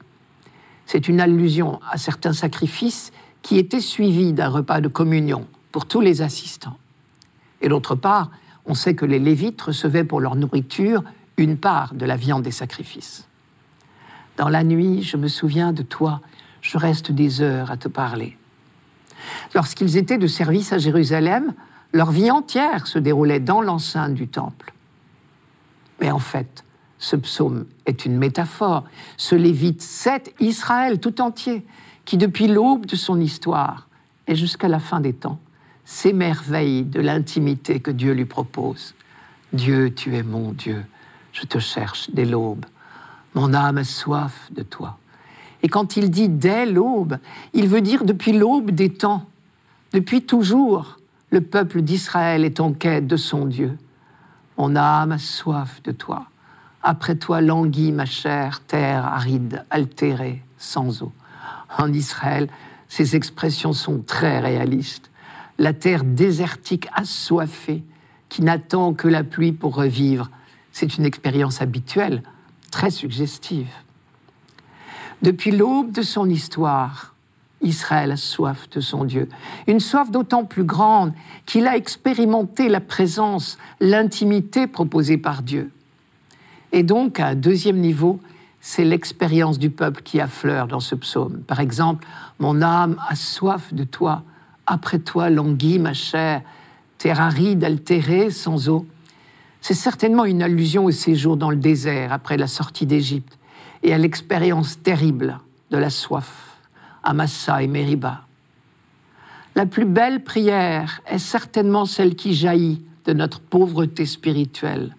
C'est 0.85 1.07
une 1.07 1.21
allusion 1.21 1.79
à 1.89 1.97
certains 1.97 2.33
sacrifices 2.33 3.13
qui 3.41 3.57
étaient 3.57 3.79
suivis 3.79 4.33
d'un 4.33 4.49
repas 4.49 4.81
de 4.81 4.89
communion 4.89 5.47
pour 5.71 5.85
tous 5.85 6.01
les 6.01 6.21
assistants. 6.21 6.77
Et 7.61 7.69
d'autre 7.69 7.95
part, 7.95 8.31
on 8.65 8.73
sait 8.73 8.95
que 8.95 9.05
les 9.05 9.17
Lévites 9.17 9.61
recevaient 9.61 10.03
pour 10.03 10.19
leur 10.19 10.35
nourriture 10.35 11.05
une 11.37 11.55
part 11.55 11.93
de 11.93 12.05
la 12.05 12.17
viande 12.17 12.43
des 12.43 12.51
sacrifices. 12.51 13.29
Dans 14.35 14.49
la 14.49 14.65
nuit, 14.65 15.01
je 15.01 15.15
me 15.15 15.29
souviens 15.29 15.71
de 15.71 15.83
toi, 15.83 16.19
je 16.59 16.77
reste 16.77 17.13
des 17.13 17.39
heures 17.39 17.71
à 17.71 17.77
te 17.77 17.87
parler. 17.87 18.37
Lorsqu'ils 19.55 19.95
étaient 19.95 20.17
de 20.17 20.27
service 20.27 20.73
à 20.73 20.79
Jérusalem, 20.79 21.53
leur 21.93 22.11
vie 22.11 22.29
entière 22.29 22.87
se 22.87 22.99
déroulait 22.99 23.39
dans 23.39 23.61
l'enceinte 23.61 24.15
du 24.15 24.27
temple. 24.27 24.73
Mais 26.01 26.11
en 26.11 26.19
fait, 26.19 26.65
ce 26.99 27.15
psaume 27.15 27.65
est 27.85 28.05
une 28.05 28.17
métaphore. 28.17 28.83
Ce 29.17 29.35
Lévite, 29.35 29.81
c'est 29.81 30.33
Israël 30.39 30.99
tout 30.99 31.21
entier, 31.21 31.65
qui 32.05 32.17
depuis 32.17 32.47
l'aube 32.47 32.85
de 32.85 32.95
son 32.95 33.19
histoire 33.19 33.87
et 34.27 34.35
jusqu'à 34.35 34.67
la 34.67 34.79
fin 34.79 34.99
des 34.99 35.13
temps, 35.13 35.39
s'émerveille 35.85 36.83
de 36.83 36.99
l'intimité 36.99 37.79
que 37.79 37.91
Dieu 37.91 38.13
lui 38.13 38.25
propose. 38.25 38.93
Dieu, 39.53 39.93
tu 39.93 40.15
es 40.15 40.23
mon 40.23 40.51
Dieu, 40.51 40.85
je 41.31 41.45
te 41.45 41.59
cherche 41.59 42.09
dès 42.11 42.25
l'aube. 42.25 42.65
Mon 43.35 43.53
âme 43.53 43.77
a 43.77 43.83
soif 43.83 44.49
de 44.51 44.63
toi. 44.63 44.97
Et 45.63 45.69
quand 45.69 45.97
il 45.97 46.09
dit 46.11 46.29
dès 46.29 46.65
l'aube, 46.65 47.17
il 47.53 47.67
veut 47.67 47.81
dire 47.81 48.03
depuis 48.03 48.33
l'aube 48.33 48.71
des 48.71 48.91
temps. 48.93 49.25
Depuis 49.93 50.23
toujours, 50.23 50.99
le 51.29 51.41
peuple 51.41 51.81
d'Israël 51.81 52.43
est 52.43 52.59
en 52.59 52.73
quête 52.73 53.07
de 53.07 53.17
son 53.17 53.45
Dieu. 53.45 53.77
Mon 54.57 54.75
âme 54.75 55.13
a 55.13 55.19
soif 55.19 55.81
de 55.83 55.91
toi. 55.91 56.27
Après 56.89 57.15
toi 57.15 57.41
languit 57.41 57.91
ma 57.91 58.05
chère 58.05 58.61
terre 58.61 59.05
aride, 59.05 59.65
altérée, 59.69 60.41
sans 60.57 61.03
eau. 61.03 61.11
En 61.77 61.91
Israël, 61.91 62.47
ces 62.87 63.17
expressions 63.17 63.73
sont 63.73 63.99
très 63.99 64.39
réalistes. 64.39 65.11
La 65.57 65.73
terre 65.73 66.05
désertique 66.05 66.87
assoiffée, 66.93 67.83
qui 68.29 68.41
n'attend 68.41 68.93
que 68.93 69.09
la 69.09 69.25
pluie 69.25 69.51
pour 69.51 69.75
revivre, 69.75 70.31
c'est 70.71 70.97
une 70.97 71.03
expérience 71.03 71.61
habituelle 71.61 72.23
très 72.71 72.89
suggestive. 72.89 73.67
Depuis 75.21 75.51
l'aube 75.51 75.91
de 75.91 76.03
son 76.03 76.29
histoire, 76.29 77.15
Israël 77.61 78.13
a 78.13 78.17
soif 78.17 78.69
de 78.69 78.79
son 78.79 79.03
Dieu, 79.03 79.27
une 79.67 79.81
soif 79.81 80.09
d'autant 80.09 80.45
plus 80.45 80.63
grande 80.63 81.11
qu'il 81.45 81.67
a 81.67 81.75
expérimenté 81.75 82.69
la 82.69 82.79
présence, 82.79 83.57
l'intimité 83.81 84.67
proposée 84.67 85.17
par 85.17 85.41
Dieu. 85.41 85.73
Et 86.77 86.83
donc, 86.83 87.19
à 87.19 87.29
un 87.29 87.35
deuxième 87.35 87.77
niveau, 87.77 88.19
c'est 88.61 88.85
l'expérience 88.85 89.57
du 89.57 89.71
peuple 89.71 90.03
qui 90.03 90.21
affleure 90.21 90.67
dans 90.67 90.79
ce 90.79 90.93
psaume. 90.93 91.39
Par 91.39 91.59
exemple, 91.59 92.05
Mon 92.37 92.61
âme 92.61 92.97
a 93.09 93.15
soif 93.15 93.73
de 93.73 93.83
toi, 93.83 94.21
après 94.67 94.99
toi 94.99 95.31
languit 95.31 95.79
ma 95.79 95.95
chair, 95.95 96.43
terre 96.99 97.19
aride, 97.19 97.63
altérée, 97.63 98.29
sans 98.29 98.69
eau. 98.69 98.85
C'est 99.59 99.73
certainement 99.73 100.23
une 100.23 100.43
allusion 100.43 100.85
au 100.85 100.91
séjour 100.91 101.35
dans 101.35 101.49
le 101.49 101.55
désert 101.57 102.13
après 102.13 102.37
la 102.37 102.45
sortie 102.45 102.85
d'Égypte 102.85 103.39
et 103.81 103.91
à 103.91 103.97
l'expérience 103.97 104.79
terrible 104.83 105.39
de 105.71 105.77
la 105.77 105.89
soif 105.89 106.59
à 107.01 107.15
Massa 107.15 107.63
et 107.63 107.67
Mériba. 107.67 108.21
La 109.55 109.65
plus 109.65 109.85
belle 109.85 110.23
prière 110.23 111.01
est 111.07 111.17
certainement 111.17 111.85
celle 111.85 112.15
qui 112.15 112.35
jaillit 112.35 112.83
de 113.05 113.13
notre 113.13 113.39
pauvreté 113.39 114.05
spirituelle, 114.05 114.95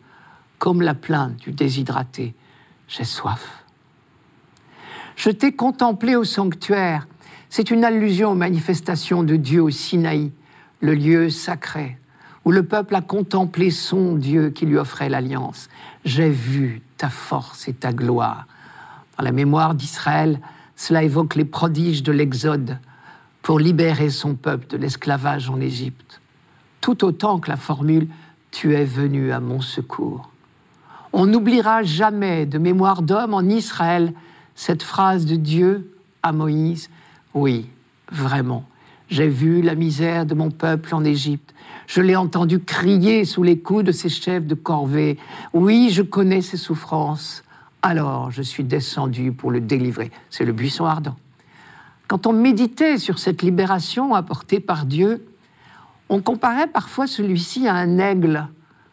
comme 0.58 0.82
la 0.82 0.94
plainte 0.94 1.36
du 1.36 1.52
déshydraté. 1.52 2.34
J'ai 2.88 3.04
soif. 3.04 3.64
Je 5.16 5.30
t'ai 5.30 5.52
contemplé 5.52 6.16
au 6.16 6.24
sanctuaire. 6.24 7.06
C'est 7.50 7.70
une 7.70 7.84
allusion 7.84 8.32
aux 8.32 8.36
manifestations 8.36 9.22
de 9.22 9.36
Dieu 9.36 9.62
au 9.62 9.70
Sinaï, 9.70 10.32
le 10.80 10.94
lieu 10.94 11.30
sacré 11.30 11.98
où 12.48 12.50
le 12.50 12.62
peuple 12.62 12.94
a 12.94 13.02
contemplé 13.02 13.70
son 13.70 14.14
Dieu 14.14 14.48
qui 14.48 14.64
lui 14.64 14.78
offrait 14.78 15.10
l'alliance. 15.10 15.68
J'ai 16.06 16.30
vu 16.30 16.80
ta 16.96 17.10
force 17.10 17.68
et 17.68 17.74
ta 17.74 17.92
gloire. 17.92 18.46
Dans 19.18 19.24
la 19.24 19.32
mémoire 19.32 19.74
d'Israël, 19.74 20.40
cela 20.74 21.02
évoque 21.02 21.34
les 21.34 21.44
prodiges 21.44 22.02
de 22.02 22.10
l'Exode 22.10 22.78
pour 23.42 23.58
libérer 23.58 24.08
son 24.08 24.34
peuple 24.34 24.66
de 24.68 24.78
l'esclavage 24.78 25.50
en 25.50 25.60
Égypte, 25.60 26.22
tout 26.80 27.04
autant 27.04 27.38
que 27.38 27.50
la 27.50 27.58
formule 27.58 28.08
Tu 28.50 28.74
es 28.74 28.86
venu 28.86 29.30
à 29.30 29.40
mon 29.40 29.60
secours. 29.60 30.30
On 31.12 31.26
n'oubliera 31.26 31.82
jamais 31.82 32.46
de 32.46 32.58
mémoire 32.58 33.02
d'homme 33.02 33.34
en 33.34 33.42
Israël 33.42 34.12
cette 34.54 34.82
phrase 34.82 35.24
de 35.24 35.36
Dieu 35.36 35.90
à 36.22 36.32
Moïse 36.32 36.90
Oui, 37.32 37.66
vraiment, 38.10 38.64
j'ai 39.08 39.28
vu 39.28 39.62
la 39.62 39.74
misère 39.74 40.26
de 40.26 40.34
mon 40.34 40.50
peuple 40.50 40.94
en 40.94 41.04
Égypte. 41.04 41.54
Je 41.86 42.02
l'ai 42.02 42.16
entendu 42.16 42.60
crier 42.60 43.24
sous 43.24 43.42
les 43.42 43.58
coups 43.58 43.84
de 43.84 43.92
ses 43.92 44.10
chefs 44.10 44.46
de 44.46 44.54
corvée. 44.54 45.16
Oui, 45.54 45.88
je 45.90 46.02
connais 46.02 46.42
ses 46.42 46.58
souffrances. 46.58 47.42
Alors 47.80 48.30
je 48.30 48.42
suis 48.42 48.64
descendu 48.64 49.32
pour 49.32 49.50
le 49.50 49.60
délivrer. 49.60 50.10
C'est 50.28 50.44
le 50.44 50.52
buisson 50.52 50.84
ardent. 50.84 51.16
Quand 52.06 52.26
on 52.26 52.32
méditait 52.32 52.98
sur 52.98 53.18
cette 53.18 53.42
libération 53.42 54.14
apportée 54.14 54.60
par 54.60 54.84
Dieu, 54.84 55.26
on 56.08 56.20
comparait 56.20 56.66
parfois 56.66 57.06
celui-ci 57.06 57.68
à 57.68 57.74
un 57.74 57.98
aigle 57.98 58.48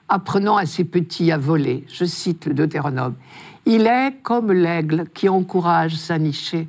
apprenant 0.10 0.58
à 0.58 0.66
ses 0.66 0.84
petits 0.84 1.32
à 1.32 1.38
voler. 1.38 1.86
Je 1.88 2.06
cite 2.06 2.46
le 2.46 2.54
Deutéronome. 2.54 3.16
Il 3.66 3.88
est 3.88 4.16
comme 4.22 4.52
l'aigle 4.52 5.06
qui 5.14 5.30
encourage 5.30 5.96
sa 5.96 6.18
nichée. 6.20 6.68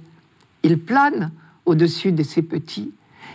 Il 0.63 0.79
plane 0.79 1.31
au-dessus 1.65 2.13
de 2.13 2.23
ses 2.23 2.43
petits 2.43 2.93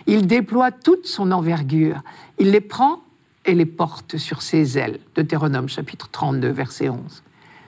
il 0.08 0.28
déploie 0.28 0.72
toute 0.72 1.06
son 1.06 1.32
envergure. 1.32 2.02
Il 2.40 2.52
les 2.52 2.62
prend 2.62 3.02
et 3.46 3.54
les 3.54 3.66
porte 3.66 4.18
sur 4.18 4.42
ses 4.42 4.78
ailes. 4.78 5.00
Deutéronome 5.16 5.70
chapitre 5.70 6.10
32, 6.12 6.50
verset 6.50 6.90
11. 6.90 7.24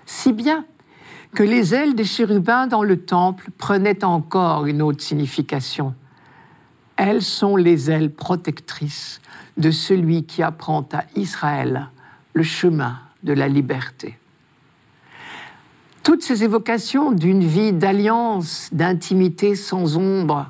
Si 0.06 0.34
bien 0.34 0.66
que 1.34 1.44
les 1.44 1.74
ailes 1.74 1.96
des 1.96 2.04
chérubins 2.04 2.68
dans 2.68 2.84
le 2.84 2.98
temple 2.98 3.50
prenaient 3.58 4.04
encore 4.04 4.68
une 4.68 4.84
autre 4.84 5.02
signification. 5.02 5.96
Elles 6.96 7.24
sont 7.24 7.56
les 7.56 7.90
ailes 7.90 8.12
protectrices 8.12 9.20
de 9.58 9.72
celui 9.72 10.26
qui 10.26 10.44
apprend 10.44 10.88
à 10.94 11.06
Israël 11.16 11.90
le 12.34 12.44
chemin 12.44 13.00
de 13.24 13.34
la 13.34 13.48
liberté. 13.48 14.18
Toutes 16.04 16.24
ces 16.24 16.44
évocations 16.44 17.12
d'une 17.12 17.46
vie 17.46 17.72
d'alliance, 17.72 18.70
d'intimité 18.74 19.56
sans 19.56 19.96
ombre, 19.96 20.50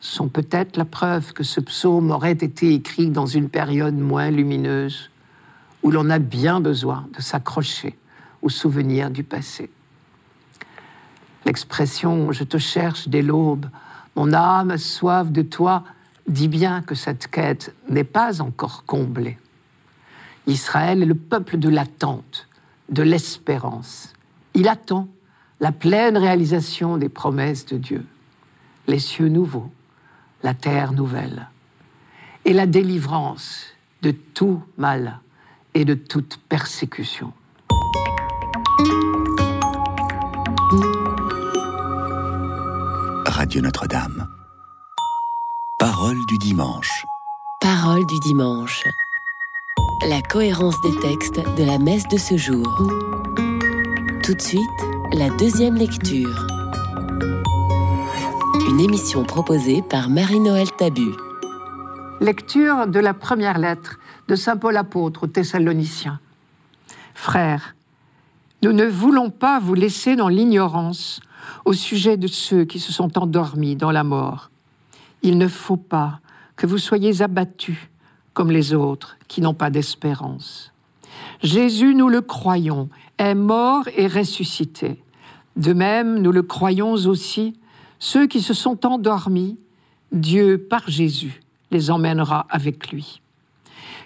sont 0.00 0.28
peut-être 0.28 0.76
la 0.76 0.84
preuve 0.84 1.32
que 1.32 1.44
ce 1.44 1.60
psaume 1.60 2.10
aurait 2.10 2.32
été 2.32 2.74
écrit 2.74 3.08
dans 3.08 3.26
une 3.26 3.48
période 3.48 3.96
moins 3.96 4.30
lumineuse, 4.30 5.10
où 5.82 5.90
l'on 5.90 6.10
a 6.10 6.18
bien 6.18 6.60
besoin 6.60 7.08
de 7.16 7.22
s'accrocher 7.22 7.96
aux 8.42 8.50
souvenirs 8.50 9.10
du 9.10 9.24
passé. 9.24 9.70
L'expression⁇ 11.46 12.30
Je 12.32 12.44
te 12.44 12.58
cherche 12.58 13.08
dès 13.08 13.22
l'aube, 13.22 13.66
mon 14.16 14.32
âme 14.32 14.72
a 14.72 14.78
soif 14.78 15.30
de 15.30 15.42
toi⁇ 15.42 15.84
dit 16.32 16.48
bien 16.48 16.82
que 16.82 16.94
cette 16.94 17.28
quête 17.28 17.74
n'est 17.88 18.04
pas 18.04 18.42
encore 18.42 18.84
comblée. 18.84 19.38
Israël 20.46 21.02
est 21.02 21.06
le 21.06 21.14
peuple 21.14 21.58
de 21.58 21.68
l'attente, 21.68 22.48
de 22.88 23.02
l'espérance. 23.02 24.12
Il 24.54 24.68
attend 24.68 25.08
la 25.60 25.72
pleine 25.72 26.16
réalisation 26.16 26.96
des 26.96 27.08
promesses 27.08 27.66
de 27.66 27.78
Dieu, 27.78 28.04
les 28.88 28.98
cieux 28.98 29.28
nouveaux, 29.28 29.70
la 30.42 30.54
terre 30.54 30.92
nouvelle, 30.92 31.48
et 32.44 32.52
la 32.52 32.66
délivrance 32.66 33.66
de 34.02 34.10
tout 34.10 34.62
mal 34.76 35.20
et 35.74 35.84
de 35.84 35.94
toute 35.94 36.38
persécution. 36.48 37.32
Radio 43.26 43.60
Notre-Dame. 43.60 44.26
Parole 45.78 46.18
du 46.26 46.38
dimanche. 46.38 47.04
Parole 47.60 48.04
du 48.06 48.18
dimanche. 48.20 48.84
La 50.08 50.20
cohérence 50.20 50.80
des 50.80 50.96
textes 50.96 51.40
de 51.56 51.62
la 51.64 51.78
messe 51.78 52.08
de 52.08 52.16
ce 52.16 52.36
jour. 52.36 52.66
Tout 54.24 54.34
de 54.34 54.40
suite, 54.40 54.60
la 55.12 55.30
deuxième 55.30 55.76
lecture. 55.76 56.44
Une 58.68 58.80
émission 58.80 59.22
proposée 59.22 59.80
par 59.80 60.08
Marie-Noël 60.08 60.66
Tabu. 60.76 61.12
Lecture 62.20 62.88
de 62.88 62.98
la 62.98 63.14
première 63.14 63.58
lettre 63.58 64.00
de 64.26 64.34
Saint 64.34 64.56
Paul 64.56 64.76
apôtre 64.76 65.24
aux 65.24 65.28
Thessaloniciens. 65.28 66.18
Frères, 67.14 67.76
nous 68.64 68.72
ne 68.72 68.86
voulons 68.86 69.30
pas 69.30 69.60
vous 69.60 69.74
laisser 69.74 70.16
dans 70.16 70.28
l'ignorance 70.28 71.20
au 71.64 71.74
sujet 71.74 72.16
de 72.16 72.26
ceux 72.26 72.64
qui 72.64 72.80
se 72.80 72.92
sont 72.92 73.18
endormis 73.18 73.76
dans 73.76 73.92
la 73.92 74.02
mort. 74.02 74.50
Il 75.22 75.38
ne 75.38 75.46
faut 75.46 75.76
pas 75.76 76.18
que 76.56 76.66
vous 76.66 76.78
soyez 76.78 77.22
abattus 77.22 77.78
comme 78.34 78.50
les 78.50 78.74
autres 78.74 79.16
qui 79.32 79.40
n'ont 79.40 79.54
pas 79.54 79.70
d'espérance. 79.70 80.74
Jésus, 81.42 81.94
nous 81.94 82.10
le 82.10 82.20
croyons, 82.20 82.90
est 83.16 83.34
mort 83.34 83.88
et 83.96 84.06
ressuscité. 84.06 85.02
De 85.56 85.72
même, 85.72 86.20
nous 86.20 86.32
le 86.32 86.42
croyons 86.42 86.92
aussi, 86.92 87.54
ceux 87.98 88.26
qui 88.26 88.42
se 88.42 88.52
sont 88.52 88.84
endormis, 88.84 89.58
Dieu, 90.12 90.58
par 90.58 90.82
Jésus, 90.86 91.40
les 91.70 91.90
emmènera 91.90 92.46
avec 92.50 92.92
lui. 92.92 93.22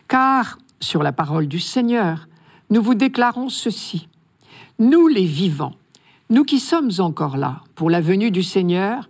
Car, 0.07 0.59
sur 0.79 1.03
la 1.03 1.11
parole 1.11 1.49
du 1.49 1.59
Seigneur, 1.59 2.29
nous 2.71 2.81
vous 2.81 2.95
déclarons 2.95 3.49
ceci. 3.49 4.09
Nous 4.79 5.09
les 5.09 5.27
vivants, 5.27 5.75
nous 6.31 6.45
qui 6.45 6.61
sommes 6.61 6.93
encore 7.01 7.37
là 7.37 7.63
pour 7.75 7.91
la 7.91 8.01
venue 8.01 8.31
du 8.31 8.45
Seigneur, 8.45 9.09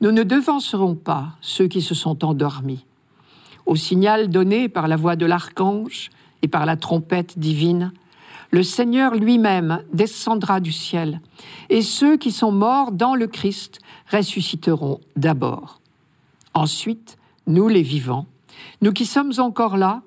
nous 0.00 0.10
ne 0.10 0.22
devancerons 0.22 0.94
pas 0.94 1.36
ceux 1.42 1.68
qui 1.68 1.82
se 1.82 1.94
sont 1.94 2.24
endormis. 2.24 2.86
Au 3.66 3.76
signal 3.76 4.28
donné 4.28 4.68
par 4.68 4.88
la 4.88 4.96
voix 4.96 5.16
de 5.16 5.26
l'archange 5.26 6.10
et 6.42 6.48
par 6.48 6.66
la 6.66 6.76
trompette 6.76 7.38
divine, 7.38 7.92
le 8.50 8.62
Seigneur 8.62 9.14
lui-même 9.14 9.82
descendra 9.92 10.60
du 10.60 10.70
ciel, 10.70 11.20
et 11.70 11.82
ceux 11.82 12.16
qui 12.16 12.30
sont 12.30 12.52
morts 12.52 12.92
dans 12.92 13.16
le 13.16 13.26
Christ 13.26 13.80
ressusciteront 14.12 15.00
d'abord. 15.16 15.80
Ensuite, 16.52 17.16
nous 17.48 17.66
les 17.66 17.82
vivants, 17.82 18.26
nous 18.80 18.92
qui 18.92 19.06
sommes 19.06 19.32
encore 19.38 19.76
là, 19.76 20.02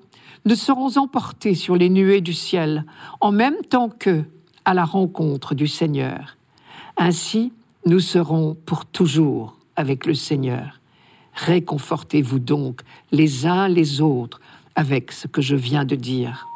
ne 0.46 0.54
serons 0.54 0.96
emportés 0.96 1.54
sur 1.54 1.76
les 1.76 1.90
nuées 1.90 2.22
du 2.22 2.32
ciel, 2.32 2.86
en 3.20 3.32
même 3.32 3.60
temps 3.68 3.90
qu'eux, 3.90 4.24
à 4.64 4.72
la 4.72 4.84
rencontre 4.84 5.54
du 5.54 5.66
Seigneur. 5.66 6.38
Ainsi, 6.96 7.52
nous 7.86 8.00
serons 8.00 8.56
pour 8.66 8.86
toujours 8.86 9.56
avec 9.76 10.06
le 10.06 10.14
Seigneur. 10.14 10.77
Réconfortez-vous 11.38 12.40
donc 12.40 12.80
les 13.12 13.46
uns 13.46 13.68
les 13.68 14.00
autres 14.00 14.40
avec 14.74 15.12
ce 15.12 15.28
que 15.28 15.40
je 15.40 15.54
viens 15.54 15.84
de 15.84 15.94
dire. 15.94 16.48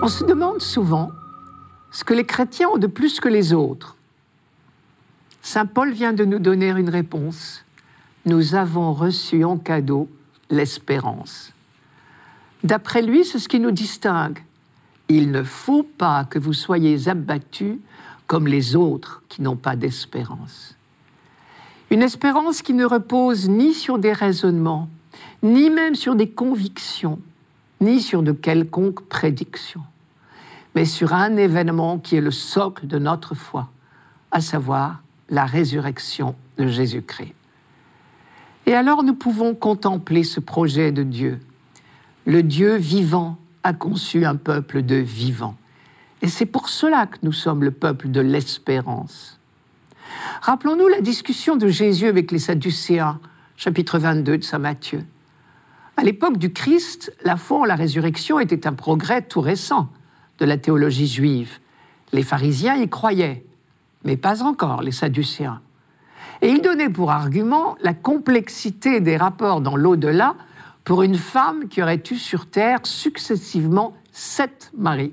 On 0.00 0.08
se 0.08 0.24
demande 0.24 0.60
souvent 0.60 1.10
ce 1.90 2.04
que 2.04 2.14
les 2.14 2.24
chrétiens 2.24 2.68
ont 2.68 2.78
de 2.78 2.86
plus 2.86 3.18
que 3.18 3.28
les 3.28 3.52
autres. 3.52 3.96
Saint 5.42 5.66
Paul 5.66 5.92
vient 5.92 6.12
de 6.12 6.24
nous 6.24 6.38
donner 6.38 6.68
une 6.70 6.88
réponse. 6.88 7.64
Nous 8.24 8.54
avons 8.54 8.92
reçu 8.92 9.42
en 9.42 9.58
cadeau 9.58 10.08
l'espérance. 10.50 11.52
D'après 12.62 13.02
lui, 13.02 13.24
c'est 13.24 13.40
ce 13.40 13.48
qui 13.48 13.58
nous 13.58 13.72
distingue. 13.72 14.38
Il 15.08 15.32
ne 15.32 15.42
faut 15.42 15.82
pas 15.82 16.24
que 16.24 16.38
vous 16.38 16.52
soyez 16.52 17.08
abattus 17.08 17.78
comme 18.32 18.46
les 18.46 18.76
autres 18.76 19.22
qui 19.28 19.42
n'ont 19.42 19.56
pas 19.56 19.76
d'espérance. 19.76 20.74
Une 21.90 22.00
espérance 22.00 22.62
qui 22.62 22.72
ne 22.72 22.86
repose 22.86 23.46
ni 23.50 23.74
sur 23.74 23.98
des 23.98 24.14
raisonnements, 24.14 24.88
ni 25.42 25.68
même 25.68 25.94
sur 25.94 26.16
des 26.16 26.30
convictions, 26.30 27.18
ni 27.82 28.00
sur 28.00 28.22
de 28.22 28.32
quelconques 28.32 29.02
prédictions, 29.02 29.82
mais 30.74 30.86
sur 30.86 31.12
un 31.12 31.36
événement 31.36 31.98
qui 31.98 32.16
est 32.16 32.22
le 32.22 32.30
socle 32.30 32.86
de 32.86 32.98
notre 32.98 33.34
foi, 33.34 33.68
à 34.30 34.40
savoir 34.40 35.02
la 35.28 35.44
résurrection 35.44 36.34
de 36.56 36.66
Jésus-Christ. 36.68 37.34
Et 38.64 38.72
alors 38.72 39.02
nous 39.02 39.14
pouvons 39.14 39.54
contempler 39.54 40.24
ce 40.24 40.40
projet 40.40 40.90
de 40.90 41.02
Dieu 41.02 41.38
le 42.24 42.42
Dieu 42.42 42.76
vivant 42.76 43.36
a 43.62 43.72
conçu 43.72 44.24
un 44.24 44.36
peuple 44.36 44.82
de 44.82 44.96
vivants. 44.96 45.56
Et 46.22 46.28
c'est 46.28 46.46
pour 46.46 46.68
cela 46.68 47.06
que 47.06 47.18
nous 47.22 47.32
sommes 47.32 47.64
le 47.64 47.72
peuple 47.72 48.08
de 48.08 48.20
l'espérance. 48.20 49.40
Rappelons-nous 50.40 50.86
la 50.86 51.00
discussion 51.00 51.56
de 51.56 51.66
Jésus 51.66 52.06
avec 52.06 52.30
les 52.30 52.38
Sadducéens, 52.38 53.18
chapitre 53.56 53.98
22 53.98 54.38
de 54.38 54.44
Saint 54.44 54.60
Matthieu. 54.60 55.04
À 55.96 56.04
l'époque 56.04 56.38
du 56.38 56.52
Christ, 56.52 57.12
la 57.24 57.36
foi 57.36 57.58
en 57.58 57.64
la 57.64 57.74
résurrection 57.74 58.38
était 58.38 58.68
un 58.68 58.72
progrès 58.72 59.22
tout 59.22 59.40
récent 59.40 59.88
de 60.38 60.44
la 60.44 60.56
théologie 60.56 61.08
juive. 61.08 61.58
Les 62.12 62.22
pharisiens 62.22 62.76
y 62.76 62.88
croyaient, 62.88 63.44
mais 64.04 64.16
pas 64.16 64.42
encore 64.44 64.82
les 64.82 64.92
Sadducéens. 64.92 65.60
Et 66.40 66.50
ils 66.50 66.62
donnaient 66.62 66.88
pour 66.88 67.10
argument 67.10 67.76
la 67.82 67.94
complexité 67.94 69.00
des 69.00 69.16
rapports 69.16 69.60
dans 69.60 69.76
l'au-delà 69.76 70.36
pour 70.84 71.02
une 71.02 71.16
femme 71.16 71.68
qui 71.68 71.82
aurait 71.82 72.02
eu 72.10 72.16
sur 72.16 72.46
terre 72.46 72.80
successivement 72.84 73.96
sept 74.12 74.70
maris. 74.76 75.12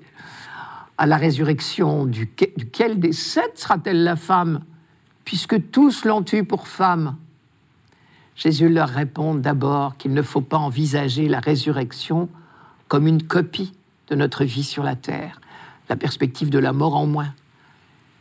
À 1.01 1.05
la 1.05 1.15
résurrection 1.15 2.05
duquel 2.05 2.99
des 2.99 3.13
sept 3.13 3.57
sera-t-elle 3.57 4.03
la 4.03 4.17
femme, 4.17 4.65
puisque 5.23 5.71
tous 5.71 6.03
l'ont 6.03 6.25
eue 6.33 6.43
pour 6.43 6.67
femme? 6.67 7.15
Jésus 8.35 8.67
leur 8.67 8.89
répond 8.89 9.33
d'abord 9.33 9.95
qu'il 9.95 10.13
ne 10.13 10.21
faut 10.21 10.41
pas 10.41 10.57
envisager 10.57 11.29
la 11.29 11.39
résurrection 11.39 12.27
comme 12.89 13.07
une 13.07 13.23
copie 13.23 13.71
de 14.09 14.15
notre 14.15 14.43
vie 14.43 14.65
sur 14.65 14.83
la 14.83 14.97
terre, 14.97 15.39
la 15.87 15.95
perspective 15.95 16.49
de 16.49 16.59
la 16.59 16.73
mort 16.73 16.97
en 16.97 17.05
moins. 17.05 17.33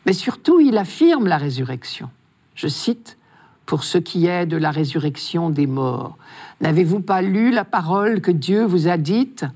Mais 0.07 0.12
surtout, 0.12 0.61
il 0.61 0.79
affirme 0.79 1.27
la 1.27 1.37
résurrection. 1.37 2.11
Je 2.55 2.69
cite, 2.69 3.19
pour 3.67 3.83
ce 3.83 3.99
qui 3.99 4.27
est 4.27 4.47
de 4.47 4.57
la 4.57 4.71
résurrection 4.71 5.51
des 5.51 5.67
morts. 5.67 6.17
N'avez-vous 6.61 7.01
pas 7.01 7.23
lu 7.23 7.51
la 7.51 7.64
parole 7.64 8.21
que 8.21 8.31
Dieu 8.31 8.64
vous 8.64 8.87
a 8.87 8.99
dite? 8.99 9.47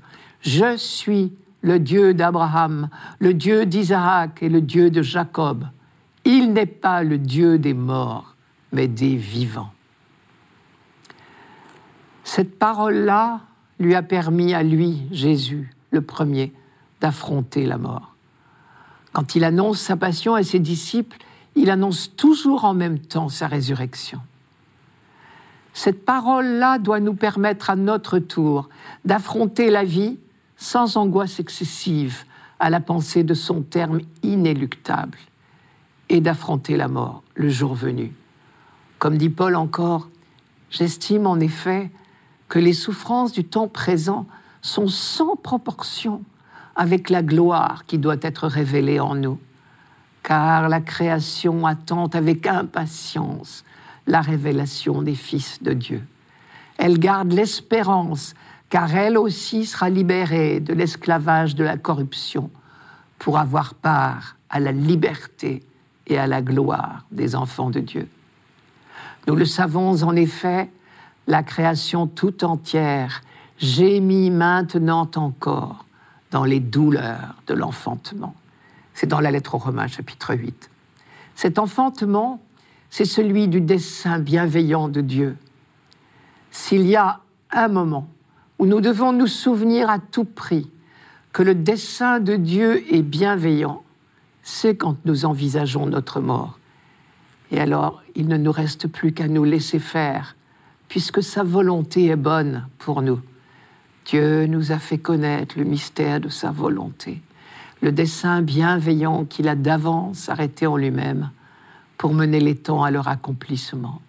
Je 0.41 0.75
suis 0.75 1.31
le 1.63 1.79
Dieu 1.79 2.13
d'Abraham, 2.13 2.89
le 3.19 3.33
Dieu 3.33 3.65
d'Isaac 3.65 4.43
et 4.43 4.49
le 4.49 4.61
Dieu 4.61 4.91
de 4.91 5.01
Jacob. 5.01 5.65
Il 6.25 6.53
n'est 6.53 6.65
pas 6.65 7.03
le 7.03 7.17
Dieu 7.17 7.57
des 7.57 7.73
morts, 7.73 8.35
mais 8.71 8.87
des 8.87 9.15
vivants. 9.15 9.71
Cette 12.25 12.59
parole-là 12.59 13.41
lui 13.79 13.95
a 13.95 14.03
permis 14.03 14.53
à 14.53 14.61
lui, 14.61 15.03
Jésus, 15.11 15.73
le 15.91 16.01
premier, 16.01 16.53
d'affronter 17.01 17.65
la 17.65 17.77
mort. 17.77 18.13
Quand 19.13 19.35
il 19.35 19.43
annonce 19.43 19.79
sa 19.79 19.95
passion 19.95 20.35
à 20.35 20.43
ses 20.43 20.59
disciples, 20.59 21.17
il 21.55 21.69
annonce 21.69 22.15
toujours 22.15 22.65
en 22.65 22.73
même 22.73 22.99
temps 22.99 23.29
sa 23.29 23.47
résurrection. 23.47 24.19
Cette 25.73 26.05
parole-là 26.05 26.77
doit 26.77 26.99
nous 26.99 27.13
permettre 27.13 27.69
à 27.69 27.75
notre 27.75 28.19
tour 28.19 28.69
d'affronter 29.05 29.69
la 29.69 29.83
vie 29.83 30.17
sans 30.63 30.95
angoisse 30.95 31.41
excessive 31.41 32.23
à 32.57 32.69
la 32.69 32.79
pensée 32.79 33.25
de 33.25 33.33
son 33.33 33.63
terme 33.63 33.99
inéluctable 34.23 35.17
et 36.07 36.21
d'affronter 36.21 36.77
la 36.77 36.87
mort 36.87 37.21
le 37.35 37.49
jour 37.49 37.73
venu. 37.73 38.13
Comme 38.97 39.17
dit 39.17 39.29
Paul 39.29 39.57
encore, 39.57 40.07
j'estime 40.69 41.27
en 41.27 41.37
effet 41.41 41.91
que 42.47 42.59
les 42.59 42.71
souffrances 42.71 43.33
du 43.33 43.43
temps 43.43 43.67
présent 43.67 44.25
sont 44.61 44.87
sans 44.87 45.35
proportion 45.35 46.23
avec 46.77 47.09
la 47.09 47.23
gloire 47.23 47.83
qui 47.85 47.97
doit 47.97 48.15
être 48.21 48.47
révélée 48.47 49.01
en 49.01 49.15
nous 49.15 49.39
car 50.23 50.69
la 50.69 50.79
création 50.79 51.65
attend 51.65 52.07
avec 52.07 52.47
impatience 52.47 53.65
la 54.07 54.21
révélation 54.21 55.01
des 55.01 55.15
fils 55.15 55.61
de 55.61 55.73
Dieu. 55.73 56.07
Elle 56.77 56.99
garde 56.99 57.33
l'espérance, 57.33 58.33
car 58.73 58.95
elle 58.95 59.19
aussi 59.19 59.67
sera 59.67 59.87
libérée 59.87 60.59
de 60.59 60.73
l'esclavage 60.73 61.53
de 61.53 61.63
la 61.63 61.77
corruption 61.77 62.49
pour 63.19 63.37
avoir 63.37 63.75
part 63.75 64.35
à 64.49 64.59
la 64.59 64.71
liberté 64.71 65.61
et 66.07 66.17
à 66.17 66.25
la 66.25 66.41
gloire 66.41 67.05
des 67.11 67.35
enfants 67.35 67.69
de 67.69 67.79
Dieu. 67.79 68.09
Nous 69.27 69.35
le 69.35 69.45
savons 69.45 70.01
en 70.01 70.15
effet, 70.15 70.71
la 71.27 71.43
création 71.43 72.07
tout 72.07 72.43
entière 72.43 73.21
gémit 73.59 74.31
maintenant 74.31 75.07
encore 75.17 75.85
dans 76.31 76.43
les 76.43 76.59
douleurs 76.59 77.35
de 77.45 77.53
l'enfantement. 77.53 78.33
C'est 78.95 79.05
dans 79.05 79.19
la 79.19 79.29
lettre 79.29 79.53
aux 79.53 79.59
Romains, 79.59 79.85
chapitre 79.85 80.33
8. 80.33 80.71
Cet 81.35 81.59
enfantement, 81.59 82.41
c'est 82.89 83.05
celui 83.05 83.47
du 83.47 83.61
dessein 83.61 84.17
bienveillant 84.17 84.87
de 84.89 85.01
Dieu. 85.01 85.37
S'il 86.49 86.87
y 86.87 86.95
a 86.95 87.19
un 87.51 87.67
moment 87.67 88.07
où 88.63 88.65
nous 88.65 88.79
devons 88.79 89.11
nous 89.11 89.27
souvenir 89.27 89.89
à 89.89 89.99
tout 89.99 90.23
prix 90.23 90.69
que 91.33 91.43
le 91.43 91.53
dessein 91.53 92.21
de 92.21 92.37
Dieu 92.37 92.81
est 92.95 93.01
bienveillant, 93.01 93.83
c'est 94.41 94.77
quand 94.77 94.95
nous 95.03 95.25
envisageons 95.25 95.85
notre 95.85 96.21
mort. 96.21 96.59
Et 97.51 97.59
alors, 97.59 98.01
il 98.15 98.29
ne 98.29 98.37
nous 98.37 98.53
reste 98.53 98.87
plus 98.87 99.11
qu'à 99.11 99.27
nous 99.27 99.43
laisser 99.43 99.79
faire, 99.79 100.37
puisque 100.87 101.21
sa 101.21 101.43
volonté 101.43 102.05
est 102.05 102.15
bonne 102.15 102.65
pour 102.77 103.01
nous. 103.01 103.19
Dieu 104.05 104.45
nous 104.45 104.71
a 104.71 104.79
fait 104.79 104.97
connaître 104.97 105.57
le 105.57 105.65
mystère 105.65 106.21
de 106.21 106.29
sa 106.29 106.51
volonté, 106.51 107.21
le 107.81 107.91
dessein 107.91 108.41
bienveillant 108.41 109.25
qu'il 109.25 109.49
a 109.49 109.55
d'avance 109.55 110.29
arrêté 110.29 110.67
en 110.67 110.77
lui-même 110.77 111.31
pour 111.97 112.13
mener 112.13 112.39
les 112.39 112.55
temps 112.55 112.85
à 112.85 112.91
leur 112.91 113.09
accomplissement. 113.09 113.99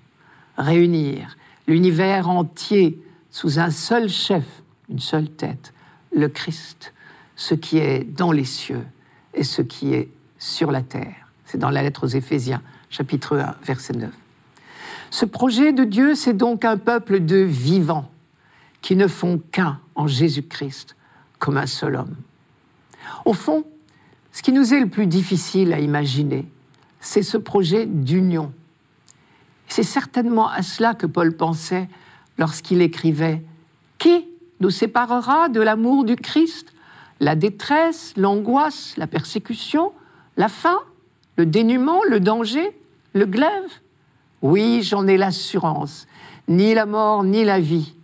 Réunir 0.57 1.37
l'univers 1.67 2.31
entier 2.31 3.01
sous 3.35 3.59
un 3.59 3.73
seul 3.73 4.09
chef, 4.09 4.45
une 4.89 5.01
seule 5.01 5.29
tête, 5.29 5.75
le 6.15 6.29
Christ, 6.29 6.95
ce 7.35 7.57
qui 7.57 7.79
est 7.79 8.05
dans 8.05 8.31
les 8.31 8.45
cieux 8.45 8.87
et 9.35 9.43
ce 9.43 9.61
qui 9.61 9.93
est 9.93 10.09
sur 10.39 10.71
la 10.71 10.83
terre. 10.83 11.17
C'est 11.45 11.59
dans 11.59 11.71
la 11.71 11.83
lettre 11.83 12.05
aux 12.05 12.11
Éphésiens, 12.11 12.63
chapitre 12.91 13.37
1, 13.37 13.57
verset 13.65 13.95
9. 13.95 14.13
Ce 15.11 15.25
projet 15.25 15.73
de 15.73 15.83
Dieu, 15.83 16.15
c'est 16.15 16.33
donc 16.33 16.65
un 16.65 16.77
peuple 16.77 17.25
de 17.25 17.39
vivants 17.39 18.09
qui 18.83 18.95
ne 18.95 19.09
font 19.09 19.43
qu'un 19.51 19.81
en 19.97 20.07
Jésus-Christ 20.07 20.95
comme 21.41 21.57
un 21.57 21.67
seul 21.67 21.97
homme. 21.97 22.15
Au 23.25 23.33
fond, 23.33 23.65
ce 24.31 24.43
qui 24.43 24.53
nous 24.53 24.73
est 24.73 24.81
le 24.81 24.89
plus 24.89 25.09
difficile 25.09 25.73
à 25.73 25.81
imaginer, 25.81 26.47
c'est 27.01 27.25
ce 27.25 27.37
projet 27.37 27.85
d'union. 27.85 28.53
C'est 29.67 29.83
certainement 29.83 30.49
à 30.49 30.63
cela 30.63 30.95
que 30.95 31.07
Paul 31.07 31.37
pensait 31.37 31.89
lorsqu'il 32.39 32.83
écrivait 32.83 33.43
Qui 33.99 34.27
nous 34.61 34.71
séparera 34.71 35.49
de 35.49 35.61
l'amour 35.61 36.05
du 36.05 36.17
Christ? 36.17 36.73
La 37.21 37.37
détresse, 37.37 38.13
l'angoisse, 38.17 38.95
la 38.97 39.07
persécution, 39.07 39.93
la 40.37 40.49
faim, 40.49 40.81
le 41.37 41.47
dénuement, 41.47 42.01
le 42.09 42.21
danger, 42.21 42.77
le 43.13 43.27
glaive? 43.27 43.81
Oui, 44.43 44.83
j'en 44.83 45.07
ai 45.07 45.17
l'assurance. 45.17 46.07
Ni 46.49 46.75
la 46.75 46.87
mort, 46.87 47.25
ni 47.25 47.45
la 47.45 47.61
vie, 47.61 47.95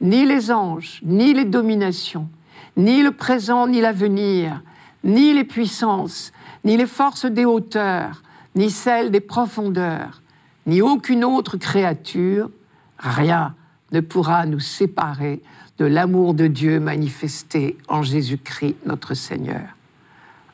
ni 0.00 0.24
les 0.24 0.50
anges, 0.50 1.00
ni 1.04 1.34
les 1.34 1.44
dominations, 1.44 2.28
ni 2.76 3.02
le 3.02 3.10
présent, 3.10 3.66
ni 3.66 3.80
l'avenir, 3.80 4.62
ni 5.04 5.34
les 5.34 5.44
puissances, 5.44 6.32
ni 6.64 6.76
les 6.76 6.86
forces 6.86 7.26
des 7.26 7.44
hauteurs, 7.44 8.22
ni 8.54 8.70
celles 8.70 9.10
des 9.10 9.20
profondeurs, 9.20 10.22
ni 10.66 10.80
aucune 10.80 11.24
autre 11.24 11.56
créature, 11.58 12.50
rien 12.98 13.54
ne 13.92 14.00
pourra 14.00 14.46
nous 14.46 14.60
séparer 14.60 15.42
de 15.78 15.84
l'amour 15.84 16.34
de 16.34 16.46
Dieu 16.46 16.80
manifesté 16.80 17.78
en 17.88 18.02
Jésus-Christ 18.02 18.76
notre 18.86 19.14
Seigneur. 19.14 19.76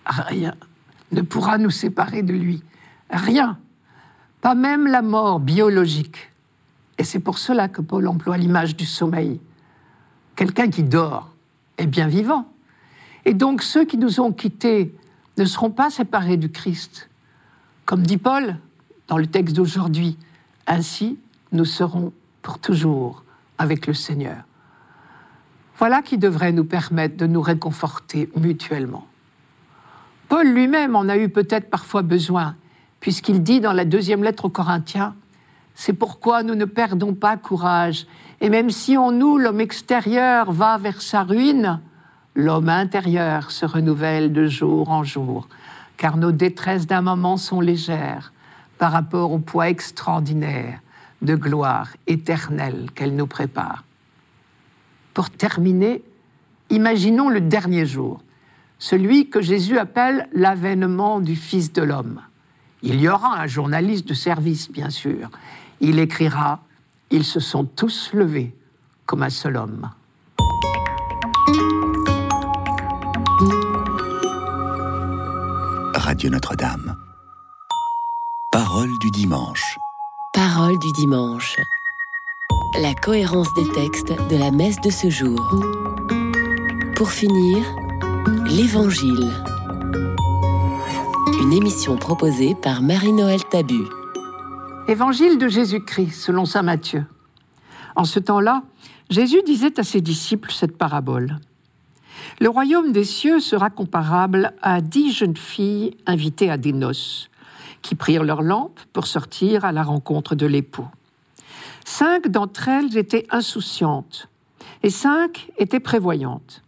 Rien 0.07 0.55
ne 1.12 1.22
pourra 1.22 1.59
nous 1.59 1.70
séparer 1.70 2.22
de 2.22 2.33
lui. 2.33 2.62
Rien. 3.11 3.59
Pas 4.40 4.55
même 4.55 4.87
la 4.87 5.03
mort 5.03 5.40
biologique. 5.40 6.31
Et 6.98 7.05
c'est 7.05 7.20
pour 7.20 7.38
cela 7.38 7.68
que 7.68 7.81
Paul 7.81 8.07
emploie 8.09 8.37
l'image 8.37 8.77
du 8.77 8.87
sommeil. 8.87 9.40
Quelqu'un 10.37 10.68
qui 10.68 10.83
dort 10.83 11.33
est 11.79 11.87
bien 11.87 12.09
vivant. 12.09 12.46
Et 13.24 13.35
donc 13.35 13.62
ceux 13.62 13.85
qui 13.85 13.98
nous 13.98 14.20
ont 14.20 14.33
quittés 14.33 14.94
ne 15.37 15.44
seront 15.44 15.70
pas 15.70 15.90
séparés 15.90 16.37
du 16.37 16.51
Christ. 16.51 17.09
Comme 17.85 18.03
dit 18.03 18.18
Paul 18.18 18.57
dans 19.07 19.18
le 19.18 19.27
texte 19.27 19.57
d'aujourd'hui, 19.57 20.18
ainsi 20.66 21.18
nous 21.53 21.64
serons 21.64 22.12
pour 22.42 22.59
toujours 22.59 23.24
avec 23.59 23.87
le 23.87 23.94
Seigneur. 23.94 24.38
Voilà 25.77 26.03
qui 26.03 26.18
devrait 26.18 26.53
nous 26.53 26.64
permettre 26.64 27.16
de 27.16 27.27
nous 27.27 27.40
réconforter 27.40 28.31
mutuellement. 28.37 29.07
Paul 30.29 30.49
lui-même 30.49 30.97
en 30.97 31.09
a 31.09 31.16
eu 31.16 31.29
peut-être 31.29 31.71
parfois 31.71 32.03
besoin, 32.03 32.57
puisqu'il 33.01 33.42
dit 33.42 33.61
dans 33.61 33.73
la 33.73 33.85
deuxième 33.85 34.25
lettre 34.25 34.47
aux 34.47 34.51
Corinthiens, 34.51 35.14
C'est 35.75 35.92
pourquoi 35.92 36.42
nous 36.42 36.57
ne 36.57 36.64
perdons 36.64 37.14
pas 37.14 37.37
courage, 37.37 38.07
et 38.40 38.51
même 38.51 38.71
si 38.71 38.97
en 38.97 39.12
nous 39.12 39.38
l'homme 39.38 39.61
extérieur 39.61 40.51
va 40.51 40.77
vers 40.77 41.01
sa 41.01 41.23
ruine, 41.23 41.81
l'homme 42.35 42.68
intérieur 42.68 43.53
se 43.53 43.64
renouvelle 43.64 44.33
de 44.33 44.49
jour 44.49 44.90
en 44.90 45.05
jour 45.05 45.47
car 45.99 46.16
nos 46.16 46.33
détresses 46.33 46.87
d'un 46.87 47.03
moment 47.03 47.37
sont 47.37 47.61
légères 47.61 48.33
par 48.79 48.92
rapport 48.92 49.33
au 49.33 49.38
poids 49.38 49.68
extraordinaire 49.68 50.81
de 51.22 51.35
gloire 51.35 51.88
éternelle 52.07 52.88
qu'elle 52.94 53.16
nous 53.16 53.26
prépare. 53.26 53.85
Pour 55.14 55.31
terminer, 55.31 56.02
imaginons 56.70 57.28
le 57.28 57.40
dernier 57.40 57.87
jour, 57.87 58.22
celui 58.78 59.28
que 59.28 59.42
Jésus 59.42 59.78
appelle 59.78 60.28
l'avènement 60.33 61.20
du 61.20 61.35
Fils 61.35 61.72
de 61.72 61.83
l'homme. 61.83 62.20
Il 62.83 63.00
y 63.00 63.09
aura 63.09 63.40
un 63.40 63.46
journaliste 63.46 64.07
de 64.07 64.14
service, 64.14 64.70
bien 64.70 64.90
sûr. 64.90 65.31
Il 65.81 65.98
écrira 65.98 66.61
Ils 67.11 67.24
se 67.24 67.40
sont 67.40 67.64
tous 67.64 68.12
levés 68.12 68.54
comme 69.07 69.22
un 69.22 69.31
seul 69.31 69.57
homme. 69.57 69.90
Radio 75.94 76.31
Notre-Dame. 76.31 76.96
Parole 78.52 78.90
du 79.00 79.11
dimanche. 79.11 79.78
Parole 80.38 80.79
du 80.79 80.92
dimanche. 80.92 81.57
La 82.81 82.94
cohérence 82.94 83.53
des 83.55 83.68
textes 83.72 84.12
de 84.31 84.37
la 84.37 84.53
messe 84.53 84.81
de 84.81 84.88
ce 84.88 85.11
jour. 85.11 85.40
Pour 86.94 87.11
finir, 87.11 87.66
l'Évangile. 88.46 89.33
Une 91.42 91.53
émission 91.53 91.96
proposée 91.96 92.55
par 92.55 92.83
Marie-Noël 92.83 93.42
Tabu. 93.51 93.83
Évangile 94.87 95.38
de 95.38 95.48
Jésus-Christ 95.48 96.12
selon 96.12 96.44
Saint 96.44 96.62
Matthieu. 96.62 97.05
En 97.96 98.05
ce 98.05 98.20
temps-là, 98.20 98.62
Jésus 99.11 99.42
disait 99.44 99.81
à 99.81 99.83
ses 99.83 100.01
disciples 100.01 100.53
cette 100.53 100.79
parabole. 100.79 101.40
Le 102.38 102.48
royaume 102.48 102.92
des 102.92 103.03
cieux 103.03 103.40
sera 103.40 103.70
comparable 103.70 104.53
à 104.62 104.83
dix 104.83 105.12
jeunes 105.12 105.37
filles 105.37 105.96
invitées 106.07 106.48
à 106.48 106.57
des 106.57 106.72
noces, 106.72 107.29
qui 107.82 107.94
prirent 107.94 108.24
leurs 108.24 108.42
lampes 108.42 108.80
pour 108.92 109.06
sortir 109.06 109.64
à 109.64 109.72
la 109.72 109.82
rencontre 109.82 110.34
de 110.34 110.46
l'époux. 110.46 110.88
Cinq 111.84 112.28
d'entre 112.28 112.68
elles 112.68 112.96
étaient 112.96 113.26
insouciantes 113.30 114.28
et 114.82 114.90
cinq 114.90 115.50
étaient 115.58 115.80
prévoyantes. 115.80 116.62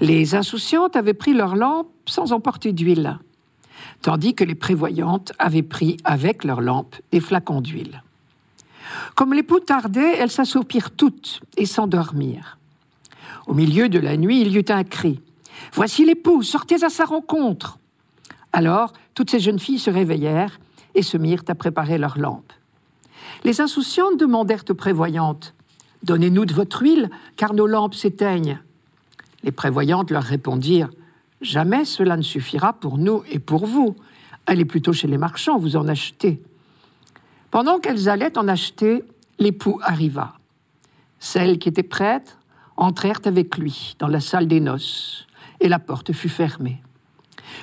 Les 0.00 0.34
insouciantes 0.34 0.96
avaient 0.96 1.14
pris 1.14 1.34
leurs 1.34 1.56
lampes 1.56 1.88
sans 2.06 2.32
emporter 2.32 2.72
d'huile, 2.72 3.18
tandis 4.02 4.34
que 4.34 4.44
les 4.44 4.54
prévoyantes 4.54 5.32
avaient 5.38 5.62
pris 5.62 5.96
avec 6.04 6.44
leurs 6.44 6.60
lampes 6.60 6.96
des 7.12 7.20
flacons 7.20 7.60
d'huile. 7.60 8.02
Comme 9.14 9.34
l'époux 9.34 9.60
tardait, 9.60 10.16
elles 10.16 10.30
s'assoupirent 10.30 10.92
toutes 10.92 11.40
et 11.56 11.66
s'endormirent. 11.66 12.58
Au 13.46 13.54
milieu 13.54 13.88
de 13.88 13.98
la 13.98 14.16
nuit, 14.16 14.40
il 14.40 14.52
y 14.52 14.58
eut 14.58 14.64
un 14.68 14.84
cri. 14.84 15.20
Voici 15.72 16.04
l'époux, 16.04 16.42
sortez 16.42 16.84
à 16.84 16.90
sa 16.90 17.04
rencontre. 17.04 17.77
Alors, 18.52 18.92
toutes 19.14 19.30
ces 19.30 19.40
jeunes 19.40 19.58
filles 19.58 19.78
se 19.78 19.90
réveillèrent 19.90 20.58
et 20.94 21.02
se 21.02 21.16
mirent 21.16 21.44
à 21.48 21.54
préparer 21.54 21.98
leurs 21.98 22.18
lampes. 22.18 22.52
Les 23.44 23.60
insouciantes 23.60 24.18
demandèrent 24.18 24.64
aux 24.68 24.74
prévoyantes 24.74 25.54
Donnez-nous 26.04 26.44
de 26.44 26.54
votre 26.54 26.82
huile, 26.82 27.10
car 27.36 27.54
nos 27.54 27.66
lampes 27.66 27.94
s'éteignent. 27.94 28.60
Les 29.42 29.52
prévoyantes 29.52 30.10
leur 30.10 30.22
répondirent 30.22 30.90
Jamais 31.40 31.84
cela 31.84 32.16
ne 32.16 32.22
suffira 32.22 32.72
pour 32.72 32.98
nous 32.98 33.22
et 33.30 33.38
pour 33.38 33.66
vous. 33.66 33.94
Allez 34.46 34.64
plutôt 34.64 34.92
chez 34.92 35.06
les 35.06 35.18
marchands, 35.18 35.58
vous 35.58 35.76
en 35.76 35.86
achetez. 35.86 36.42
Pendant 37.50 37.78
qu'elles 37.78 38.08
allaient 38.08 38.36
en 38.36 38.48
acheter, 38.48 39.04
l'époux 39.38 39.78
arriva. 39.82 40.34
Celles 41.20 41.58
qui 41.58 41.68
étaient 41.68 41.82
prêtes 41.82 42.38
entrèrent 42.76 43.20
avec 43.24 43.56
lui 43.56 43.96
dans 43.98 44.08
la 44.08 44.20
salle 44.20 44.48
des 44.48 44.60
noces, 44.60 45.26
et 45.60 45.68
la 45.68 45.78
porte 45.78 46.12
fut 46.12 46.28
fermée. 46.28 46.82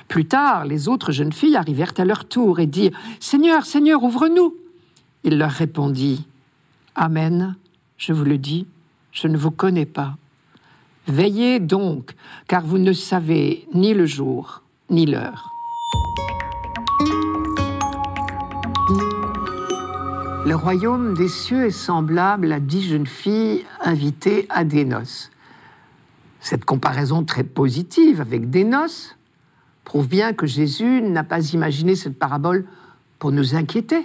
Plus 0.08 0.26
tard, 0.26 0.64
les 0.64 0.88
autres 0.88 1.12
jeunes 1.12 1.32
filles 1.32 1.56
arrivèrent 1.56 1.94
à 1.96 2.04
leur 2.04 2.26
tour 2.26 2.60
et 2.60 2.66
dirent 2.66 2.98
Seigneur, 3.20 3.64
Seigneur, 3.64 4.02
ouvre-nous. 4.02 4.54
Il 5.24 5.38
leur 5.38 5.50
répondit 5.50 6.26
Amen, 6.94 7.56
je 7.98 8.12
vous 8.12 8.24
le 8.24 8.38
dis, 8.38 8.66
je 9.12 9.28
ne 9.28 9.36
vous 9.36 9.50
connais 9.50 9.86
pas. 9.86 10.16
Veillez 11.08 11.60
donc, 11.60 12.14
car 12.48 12.64
vous 12.64 12.78
ne 12.78 12.92
savez 12.92 13.66
ni 13.74 13.94
le 13.94 14.06
jour 14.06 14.62
ni 14.90 15.06
l'heure. 15.06 15.50
Le 20.46 20.54
royaume 20.54 21.14
des 21.14 21.28
cieux 21.28 21.66
est 21.66 21.70
semblable 21.70 22.52
à 22.52 22.60
dix 22.60 22.88
jeunes 22.88 23.06
filles 23.06 23.64
invitées 23.84 24.46
à 24.48 24.62
des 24.62 24.84
noces. 24.84 25.32
Cette 26.40 26.64
comparaison 26.64 27.24
très 27.24 27.42
positive 27.42 28.20
avec 28.20 28.48
des 28.50 28.62
noces 28.62 29.16
prouve 29.86 30.08
bien 30.08 30.32
que 30.32 30.46
Jésus 30.46 31.00
n'a 31.00 31.22
pas 31.22 31.52
imaginé 31.52 31.94
cette 31.94 32.18
parabole 32.18 32.66
pour 33.20 33.30
nous 33.30 33.54
inquiéter. 33.54 34.04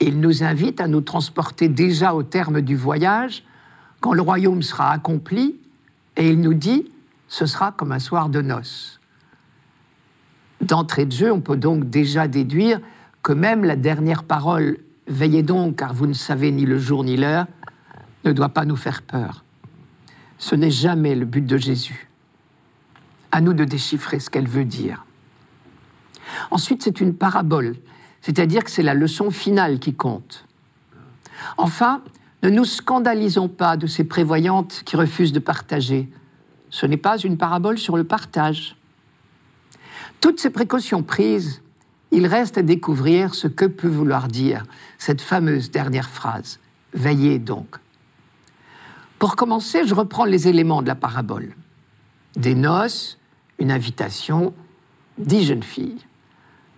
Il 0.00 0.18
nous 0.18 0.42
invite 0.42 0.80
à 0.80 0.88
nous 0.88 1.02
transporter 1.02 1.68
déjà 1.68 2.14
au 2.14 2.22
terme 2.22 2.62
du 2.62 2.74
voyage, 2.74 3.44
quand 4.00 4.14
le 4.14 4.22
royaume 4.22 4.62
sera 4.62 4.92
accompli, 4.92 5.60
et 6.16 6.30
il 6.30 6.40
nous 6.40 6.54
dit, 6.54 6.90
ce 7.28 7.44
sera 7.44 7.72
comme 7.72 7.92
un 7.92 7.98
soir 7.98 8.30
de 8.30 8.40
noces. 8.40 8.98
D'entrée 10.62 11.04
de 11.04 11.12
jeu, 11.12 11.30
on 11.30 11.42
peut 11.42 11.58
donc 11.58 11.90
déjà 11.90 12.26
déduire 12.26 12.80
que 13.22 13.34
même 13.34 13.62
la 13.62 13.76
dernière 13.76 14.24
parole, 14.24 14.78
Veillez 15.06 15.42
donc 15.42 15.76
car 15.76 15.92
vous 15.92 16.06
ne 16.06 16.12
savez 16.12 16.52
ni 16.52 16.64
le 16.64 16.78
jour 16.78 17.02
ni 17.02 17.16
l'heure, 17.16 17.46
ne 18.24 18.32
doit 18.32 18.50
pas 18.50 18.64
nous 18.64 18.76
faire 18.76 19.02
peur. 19.02 19.44
Ce 20.38 20.54
n'est 20.54 20.70
jamais 20.70 21.16
le 21.16 21.26
but 21.26 21.44
de 21.44 21.56
Jésus. 21.56 22.09
À 23.32 23.40
nous 23.40 23.52
de 23.52 23.64
déchiffrer 23.64 24.20
ce 24.20 24.30
qu'elle 24.30 24.48
veut 24.48 24.64
dire. 24.64 25.04
Ensuite, 26.50 26.82
c'est 26.82 27.00
une 27.00 27.14
parabole, 27.14 27.76
c'est-à-dire 28.22 28.64
que 28.64 28.70
c'est 28.70 28.82
la 28.82 28.94
leçon 28.94 29.30
finale 29.30 29.78
qui 29.78 29.94
compte. 29.94 30.46
Enfin, 31.56 32.02
ne 32.42 32.50
nous 32.50 32.64
scandalisons 32.64 33.48
pas 33.48 33.76
de 33.76 33.86
ces 33.86 34.04
prévoyantes 34.04 34.82
qui 34.84 34.96
refusent 34.96 35.32
de 35.32 35.40
partager. 35.40 36.10
Ce 36.70 36.86
n'est 36.86 36.96
pas 36.96 37.18
une 37.18 37.36
parabole 37.36 37.78
sur 37.78 37.96
le 37.96 38.04
partage. 38.04 38.76
Toutes 40.20 40.40
ces 40.40 40.50
précautions 40.50 41.02
prises, 41.02 41.62
il 42.10 42.26
reste 42.26 42.58
à 42.58 42.62
découvrir 42.62 43.34
ce 43.34 43.46
que 43.46 43.64
peut 43.64 43.88
vouloir 43.88 44.28
dire 44.28 44.64
cette 44.98 45.20
fameuse 45.20 45.70
dernière 45.70 46.08
phrase. 46.08 46.58
Veillez 46.92 47.38
donc. 47.38 47.76
Pour 49.18 49.36
commencer, 49.36 49.86
je 49.86 49.94
reprends 49.94 50.24
les 50.24 50.48
éléments 50.48 50.82
de 50.82 50.88
la 50.88 50.94
parabole. 50.94 51.54
Des 52.36 52.54
noces, 52.54 53.18
une 53.60 53.70
invitation, 53.70 54.52
dix 55.18 55.44
jeunes 55.44 55.62
filles. 55.62 56.04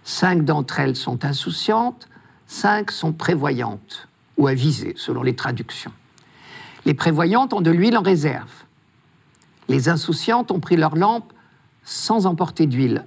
Cinq 0.05 0.45
d'entre 0.45 0.81
elles 0.81 0.97
sont 0.97 1.25
insouciantes, 1.25 2.09
cinq 2.47 2.91
sont 2.91 3.13
prévoyantes 3.13 4.09
ou 4.37 4.49
avisées, 4.49 4.95
selon 4.97 5.23
les 5.23 5.37
traductions. 5.37 5.93
Les 6.85 6.95
prévoyantes 6.95 7.53
ont 7.53 7.61
de 7.61 7.71
l'huile 7.71 7.97
en 7.97 8.03
réserve. 8.03 8.51
Les 9.69 9.89
insouciantes 9.89 10.51
ont 10.51 10.59
pris 10.59 10.77
leur 10.77 10.97
lampe 10.97 11.33
sans 11.85 12.27
emporter 12.27 12.67
d'huile. 12.67 13.07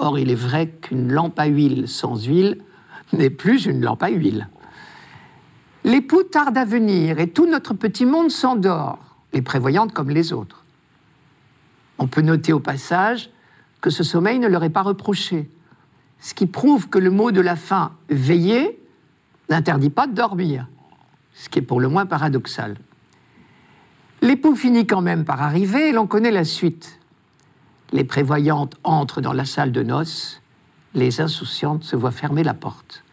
Or, 0.00 0.18
il 0.18 0.30
est 0.30 0.34
vrai 0.34 0.68
qu'une 0.68 1.12
lampe 1.12 1.38
à 1.38 1.46
huile 1.46 1.88
sans 1.88 2.24
huile 2.26 2.58
n'est 3.12 3.30
plus 3.30 3.66
une 3.66 3.80
lampe 3.80 4.02
à 4.02 4.10
huile. 4.10 4.48
L'époux 5.84 6.24
tarde 6.24 6.58
à 6.58 6.64
venir 6.64 7.20
et 7.20 7.30
tout 7.30 7.46
notre 7.46 7.74
petit 7.74 8.04
monde 8.04 8.30
s'endort, 8.30 8.98
les 9.32 9.42
prévoyantes 9.42 9.92
comme 9.92 10.10
les 10.10 10.32
autres. 10.32 10.57
On 11.98 12.06
peut 12.06 12.22
noter 12.22 12.52
au 12.52 12.60
passage 12.60 13.30
que 13.80 13.90
ce 13.90 14.02
sommeil 14.02 14.38
ne 14.38 14.48
leur 14.48 14.64
est 14.64 14.70
pas 14.70 14.82
reproché, 14.82 15.50
ce 16.20 16.34
qui 16.34 16.46
prouve 16.46 16.88
que 16.88 16.98
le 16.98 17.10
mot 17.10 17.30
de 17.30 17.40
la 17.40 17.56
fin 17.56 17.92
veiller 18.08 18.80
n'interdit 19.48 19.90
pas 19.90 20.06
de 20.06 20.14
dormir, 20.14 20.66
ce 21.34 21.48
qui 21.48 21.58
est 21.58 21.62
pour 21.62 21.80
le 21.80 21.88
moins 21.88 22.06
paradoxal. 22.06 22.76
L'époux 24.20 24.56
finit 24.56 24.86
quand 24.86 25.00
même 25.00 25.24
par 25.24 25.42
arriver 25.42 25.88
et 25.88 25.92
l'on 25.92 26.06
connaît 26.06 26.32
la 26.32 26.44
suite. 26.44 26.98
Les 27.92 28.04
prévoyantes 28.04 28.74
entrent 28.82 29.20
dans 29.20 29.32
la 29.32 29.44
salle 29.44 29.72
de 29.72 29.82
noces, 29.82 30.42
les 30.94 31.20
insouciantes 31.20 31.84
se 31.84 31.96
voient 31.96 32.10
fermer 32.10 32.42
la 32.42 32.54
porte. 32.54 33.04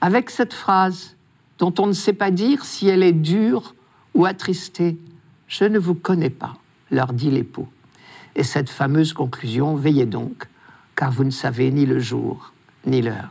Avec 0.00 0.30
cette 0.30 0.52
phrase, 0.52 1.16
dont 1.58 1.72
on 1.78 1.86
ne 1.86 1.92
sait 1.92 2.12
pas 2.12 2.32
dire 2.32 2.64
si 2.64 2.88
elle 2.88 3.04
est 3.04 3.12
dure 3.12 3.74
ou 4.14 4.26
attristée, 4.26 4.98
Je 5.46 5.64
ne 5.64 5.78
vous 5.78 5.94
connais 5.94 6.30
pas, 6.30 6.54
leur 6.90 7.12
dit 7.12 7.30
l'époux. 7.30 7.68
Et 8.34 8.44
cette 8.44 8.70
fameuse 8.70 9.12
conclusion, 9.12 9.74
Veillez 9.76 10.06
donc, 10.06 10.46
car 10.96 11.10
vous 11.10 11.24
ne 11.24 11.30
savez 11.30 11.70
ni 11.70 11.86
le 11.86 11.98
jour 11.98 12.52
ni 12.86 13.02
l'heure. 13.02 13.30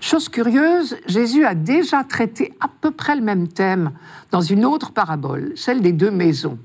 Chose 0.00 0.28
curieuse, 0.28 0.96
Jésus 1.06 1.44
a 1.44 1.54
déjà 1.54 2.04
traité 2.04 2.54
à 2.60 2.68
peu 2.68 2.90
près 2.90 3.16
le 3.16 3.22
même 3.22 3.48
thème 3.48 3.92
dans 4.30 4.40
une 4.40 4.64
autre 4.64 4.92
parabole, 4.92 5.52
celle 5.56 5.80
des 5.80 5.92
deux 5.92 6.10
maisons. 6.10 6.58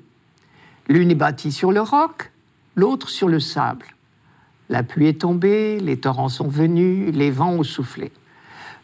L'une 0.87 1.11
est 1.11 1.15
bâtie 1.15 1.51
sur 1.51 1.71
le 1.71 1.81
roc, 1.81 2.31
l'autre 2.75 3.09
sur 3.09 3.29
le 3.29 3.39
sable. 3.39 3.85
La 4.69 4.83
pluie 4.83 5.07
est 5.07 5.21
tombée, 5.21 5.79
les 5.79 5.99
torrents 5.99 6.29
sont 6.29 6.47
venus, 6.47 7.13
les 7.13 7.31
vents 7.31 7.53
ont 7.53 7.63
soufflé. 7.63 8.11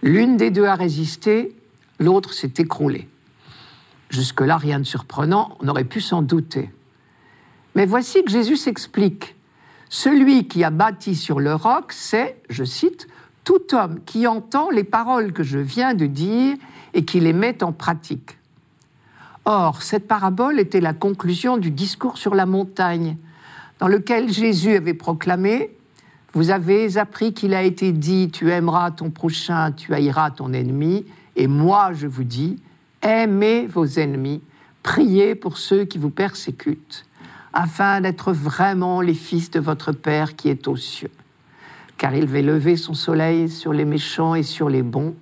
L'une 0.02 0.38
des 0.38 0.52
deux 0.52 0.66
a 0.66 0.76
résisté, 0.76 1.56
l'autre 2.00 2.34
s'est 2.34 2.54
écroulée. 2.58 3.08
Jusque-là, 4.10 4.58
rien 4.58 4.80
de 4.80 4.86
surprenant, 4.86 5.58
on 5.60 5.68
aurait 5.68 5.84
pu 5.84 6.02
s'en 6.02 6.22
douter. 6.22 6.70
Mais 7.78 7.86
voici 7.86 8.24
que 8.24 8.32
Jésus 8.32 8.58
s'explique. 8.58 9.36
Celui 9.88 10.48
qui 10.48 10.64
a 10.64 10.72
bâti 10.72 11.14
sur 11.14 11.40
le 11.40 11.54
roc, 11.54 11.92
c'est, 11.94 12.42
je 12.50 12.64
cite, 12.64 13.08
tout 13.44 13.76
homme 13.76 14.00
qui 14.04 14.26
entend 14.26 14.72
les 14.72 14.84
paroles 14.84 15.32
que 15.32 15.44
je 15.44 15.60
viens 15.60 15.94
de 15.94 16.08
dire 16.08 16.58
et 16.96 17.06
qui 17.06 17.20
les 17.20 17.34
met 17.34 17.64
en 17.64 17.74
pratique. 17.74 18.40
Or, 19.46 19.84
cette 19.84 20.08
parabole 20.08 20.60
était 20.60 20.82
la 20.82 20.94
conclusion 20.94 21.58
du 21.58 21.70
discours 21.70 22.18
sur 22.18 22.34
la 22.34 22.48
montagne, 22.48 23.16
dans 23.78 23.88
lequel 23.88 24.34
Jésus 24.34 24.74
avait 24.74 24.96
proclamé 24.96 25.70
Vous 26.34 26.50
avez 26.50 26.98
appris 26.98 27.36
qu'il 27.36 27.54
a 27.54 27.62
été 27.62 27.92
dit 27.92 28.32
Tu 28.34 28.50
aimeras 28.50 28.90
ton 28.90 29.12
prochain, 29.12 29.72
tu 29.72 29.94
haïras 29.94 30.32
ton 30.32 30.52
ennemi, 30.52 31.06
et 31.36 31.46
moi 31.46 31.92
je 31.94 32.08
vous 32.08 32.24
dis 32.24 32.58
Aimez 33.04 33.68
vos 33.68 33.86
ennemis, 33.86 34.42
priez 34.82 35.36
pour 35.36 35.60
ceux 35.60 35.86
qui 35.86 36.00
vous 36.00 36.10
persécutent, 36.10 37.07
afin 37.60 38.02
d'être 38.02 38.34
vraiment 38.34 39.02
les 39.02 39.16
fils 39.16 39.50
de 39.50 39.60
votre 39.60 39.92
Père 39.92 40.36
qui 40.36 40.48
est 40.48 40.68
aux 40.68 40.76
cieux. 40.76 41.10
Car 41.98 42.14
il 42.14 42.28
va 42.28 42.40
lever 42.40 42.78
son 42.78 42.94
soleil 42.94 43.50
sur 43.50 43.74
les 43.74 43.84
méchants 43.84 44.36
et 44.36 44.44
sur 44.44 44.70
les 44.70 44.84
bons, 44.84 45.16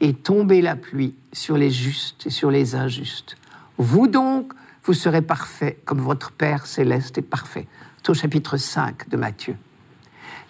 et 0.00 0.12
tomber 0.12 0.60
la 0.60 0.76
pluie 0.76 1.14
sur 1.32 1.56
les 1.56 1.70
justes 1.70 2.26
et 2.26 2.30
sur 2.30 2.50
les 2.50 2.74
injustes. 2.74 3.36
Vous 3.78 4.06
donc, 4.06 4.52
vous 4.84 4.92
serez 4.92 5.22
parfaits 5.22 5.82
comme 5.86 6.00
votre 6.00 6.30
Père 6.30 6.66
céleste 6.66 7.16
est 7.16 7.22
parfait 7.22 7.66
au 8.06 8.14
chapitre 8.14 8.56
5 8.56 9.08
de 9.08 9.16
Matthieu. 9.16 9.56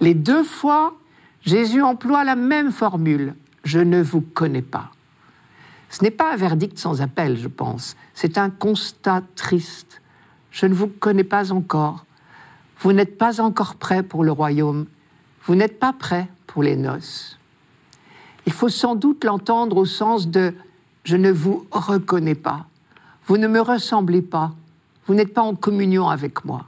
Les 0.01 0.15
deux 0.15 0.45
fois, 0.45 0.95
Jésus 1.43 1.83
emploie 1.83 2.25
la 2.25 2.37
même 2.37 2.71
formule, 2.73 3.35
je 3.65 3.79
ne 3.79 4.03
vous 4.03 4.21
connais 4.21 4.63
pas. 4.63 4.91
Ce 5.89 6.03
n'est 6.03 6.11
pas 6.11 6.33
un 6.33 6.37
verdict 6.37 6.79
sans 6.79 7.01
appel, 7.01 7.37
je 7.37 7.49
pense, 7.49 7.97
c'est 8.15 8.39
un 8.39 8.51
constat 8.51 9.23
triste. 9.37 10.01
Je 10.51 10.67
ne 10.67 10.75
vous 10.75 10.89
connais 10.89 11.25
pas 11.25 11.53
encore. 11.53 12.05
Vous 12.81 12.93
n'êtes 12.93 13.19
pas 13.19 13.41
encore 13.41 13.75
prêt 13.75 14.03
pour 14.03 14.25
le 14.25 14.33
royaume. 14.33 14.87
Vous 15.45 15.55
n'êtes 15.55 15.79
pas 15.79 15.93
prêt 15.93 16.29
pour 16.47 16.63
les 16.63 16.77
noces. 16.77 17.39
Il 18.47 18.53
faut 18.53 18.69
sans 18.69 18.95
doute 18.95 19.25
l'entendre 19.25 19.77
au 19.77 19.85
sens 19.85 20.29
de 20.29 20.55
je 21.05 21.17
ne 21.17 21.31
vous 21.31 21.67
reconnais 21.71 22.35
pas. 22.35 22.67
Vous 23.27 23.37
ne 23.37 23.47
me 23.47 23.61
ressemblez 23.61 24.23
pas. 24.23 24.53
Vous 25.07 25.15
n'êtes 25.15 25.35
pas 25.35 25.43
en 25.43 25.55
communion 25.55 26.09
avec 26.09 26.45
moi. 26.45 26.67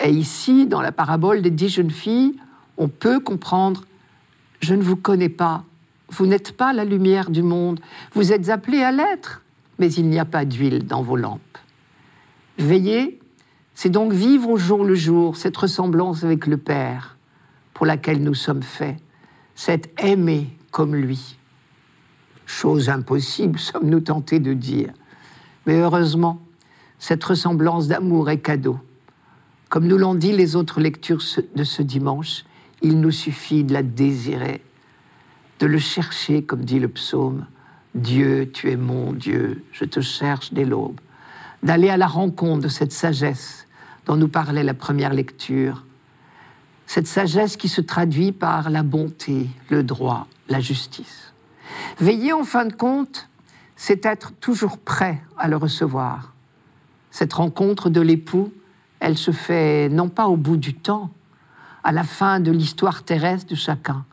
Et 0.00 0.10
ici, 0.10 0.66
dans 0.66 0.80
la 0.80 0.92
parabole 0.92 1.42
des 1.42 1.50
dix 1.50 1.68
jeunes 1.68 1.90
filles, 1.90 2.36
on 2.76 2.88
peut 2.88 3.18
comprendre, 3.18 3.84
je 4.60 4.74
ne 4.74 4.82
vous 4.82 4.96
connais 4.96 5.28
pas, 5.28 5.64
vous 6.10 6.26
n'êtes 6.26 6.52
pas 6.56 6.72
la 6.72 6.84
lumière 6.84 7.30
du 7.30 7.42
monde, 7.42 7.80
vous 8.12 8.32
êtes 8.32 8.48
appelés 8.48 8.82
à 8.82 8.92
l'être, 8.92 9.42
mais 9.78 9.92
il 9.92 10.06
n'y 10.08 10.18
a 10.18 10.24
pas 10.24 10.44
d'huile 10.44 10.86
dans 10.86 11.02
vos 11.02 11.16
lampes. 11.16 11.58
Veillez, 12.58 13.20
c'est 13.74 13.88
donc 13.88 14.12
vivre 14.12 14.50
au 14.50 14.56
jour 14.56 14.84
le 14.84 14.96
jour 14.96 15.36
cette 15.36 15.56
ressemblance 15.56 16.24
avec 16.24 16.46
le 16.46 16.56
Père 16.56 17.16
pour 17.72 17.86
laquelle 17.86 18.20
nous 18.20 18.34
sommes 18.34 18.64
faits, 18.64 18.96
c'est 19.54 19.88
aimer 20.02 20.48
comme 20.72 20.96
lui. 20.96 21.36
Chose 22.46 22.88
impossible, 22.88 23.58
sommes-nous 23.58 24.00
tentés 24.00 24.40
de 24.40 24.52
dire. 24.52 24.92
Mais 25.66 25.78
heureusement, 25.78 26.40
cette 26.98 27.22
ressemblance 27.22 27.86
d'amour 27.86 28.30
est 28.30 28.40
cadeau. 28.40 28.80
Comme 29.68 29.86
nous 29.86 29.98
l'ont 29.98 30.16
dit 30.16 30.32
les 30.32 30.56
autres 30.56 30.80
lectures 30.80 31.22
de 31.54 31.62
ce 31.62 31.82
dimanche, 31.82 32.44
il 32.82 33.00
nous 33.00 33.12
suffit 33.12 33.62
de 33.62 33.74
la 33.74 33.84
désirer, 33.84 34.62
de 35.60 35.66
le 35.66 35.78
chercher, 35.78 36.42
comme 36.42 36.64
dit 36.64 36.80
le 36.80 36.88
psaume. 36.88 37.46
Dieu, 37.94 38.50
tu 38.52 38.70
es 38.70 38.76
mon 38.76 39.12
Dieu, 39.12 39.64
je 39.70 39.84
te 39.84 40.00
cherche 40.00 40.52
dès 40.52 40.64
l'aube. 40.64 41.00
D'aller 41.62 41.90
à 41.90 41.96
la 41.96 42.06
rencontre 42.06 42.62
de 42.62 42.68
cette 42.68 42.92
sagesse 42.92 43.66
dont 44.06 44.16
nous 44.16 44.28
parlait 44.28 44.62
la 44.62 44.74
première 44.74 45.12
lecture. 45.12 45.84
Cette 46.86 47.06
sagesse 47.06 47.56
qui 47.56 47.68
se 47.68 47.80
traduit 47.80 48.32
par 48.32 48.70
la 48.70 48.82
bonté, 48.82 49.48
le 49.68 49.82
droit, 49.82 50.26
la 50.48 50.60
justice. 50.60 51.32
Veiller 52.00 52.32
en 52.32 52.44
fin 52.44 52.64
de 52.64 52.72
compte, 52.72 53.28
c'est 53.76 54.06
être 54.06 54.32
toujours 54.40 54.78
prêt 54.78 55.20
à 55.36 55.48
le 55.48 55.56
recevoir. 55.56 56.32
Cette 57.10 57.34
rencontre 57.34 57.90
de 57.90 58.00
l'époux 58.00 58.52
elle 59.00 59.16
se 59.16 59.30
fait 59.30 59.88
non 59.88 60.08
pas 60.08 60.26
au 60.26 60.36
bout 60.36 60.56
du 60.56 60.74
temps, 60.74 61.10
à 61.84 61.92
la 61.92 62.04
fin 62.04 62.40
de 62.40 62.50
l'histoire 62.50 63.04
terrestre 63.04 63.50
de 63.50 63.54
chacun, 63.54 64.04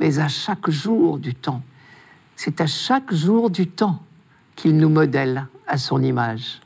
mais 0.00 0.18
à 0.18 0.28
chaque 0.28 0.68
jour 0.68 1.18
du 1.18 1.34
temps. 1.34 1.62
C'est 2.34 2.60
à 2.60 2.66
chaque 2.66 3.14
jour 3.14 3.50
du 3.50 3.66
temps 3.68 4.02
qu'il 4.56 4.76
nous 4.76 4.88
modèle 4.88 5.46
à 5.66 5.78
son 5.78 6.02
image. 6.02 6.60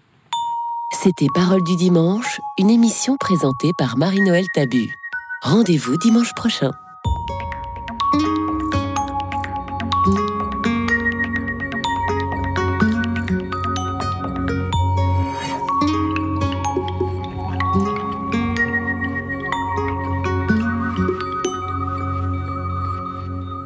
C'était 0.93 1.29
Parole 1.33 1.63
du 1.63 1.77
dimanche, 1.77 2.41
une 2.59 2.69
émission 2.69 3.17
présentée 3.17 3.73
par 3.79 3.97
Marie-Noël 3.97 4.49
Tabu. 4.53 4.93
Rendez-vous 5.41 5.97
dimanche 5.97 6.35
prochain. 6.35 6.73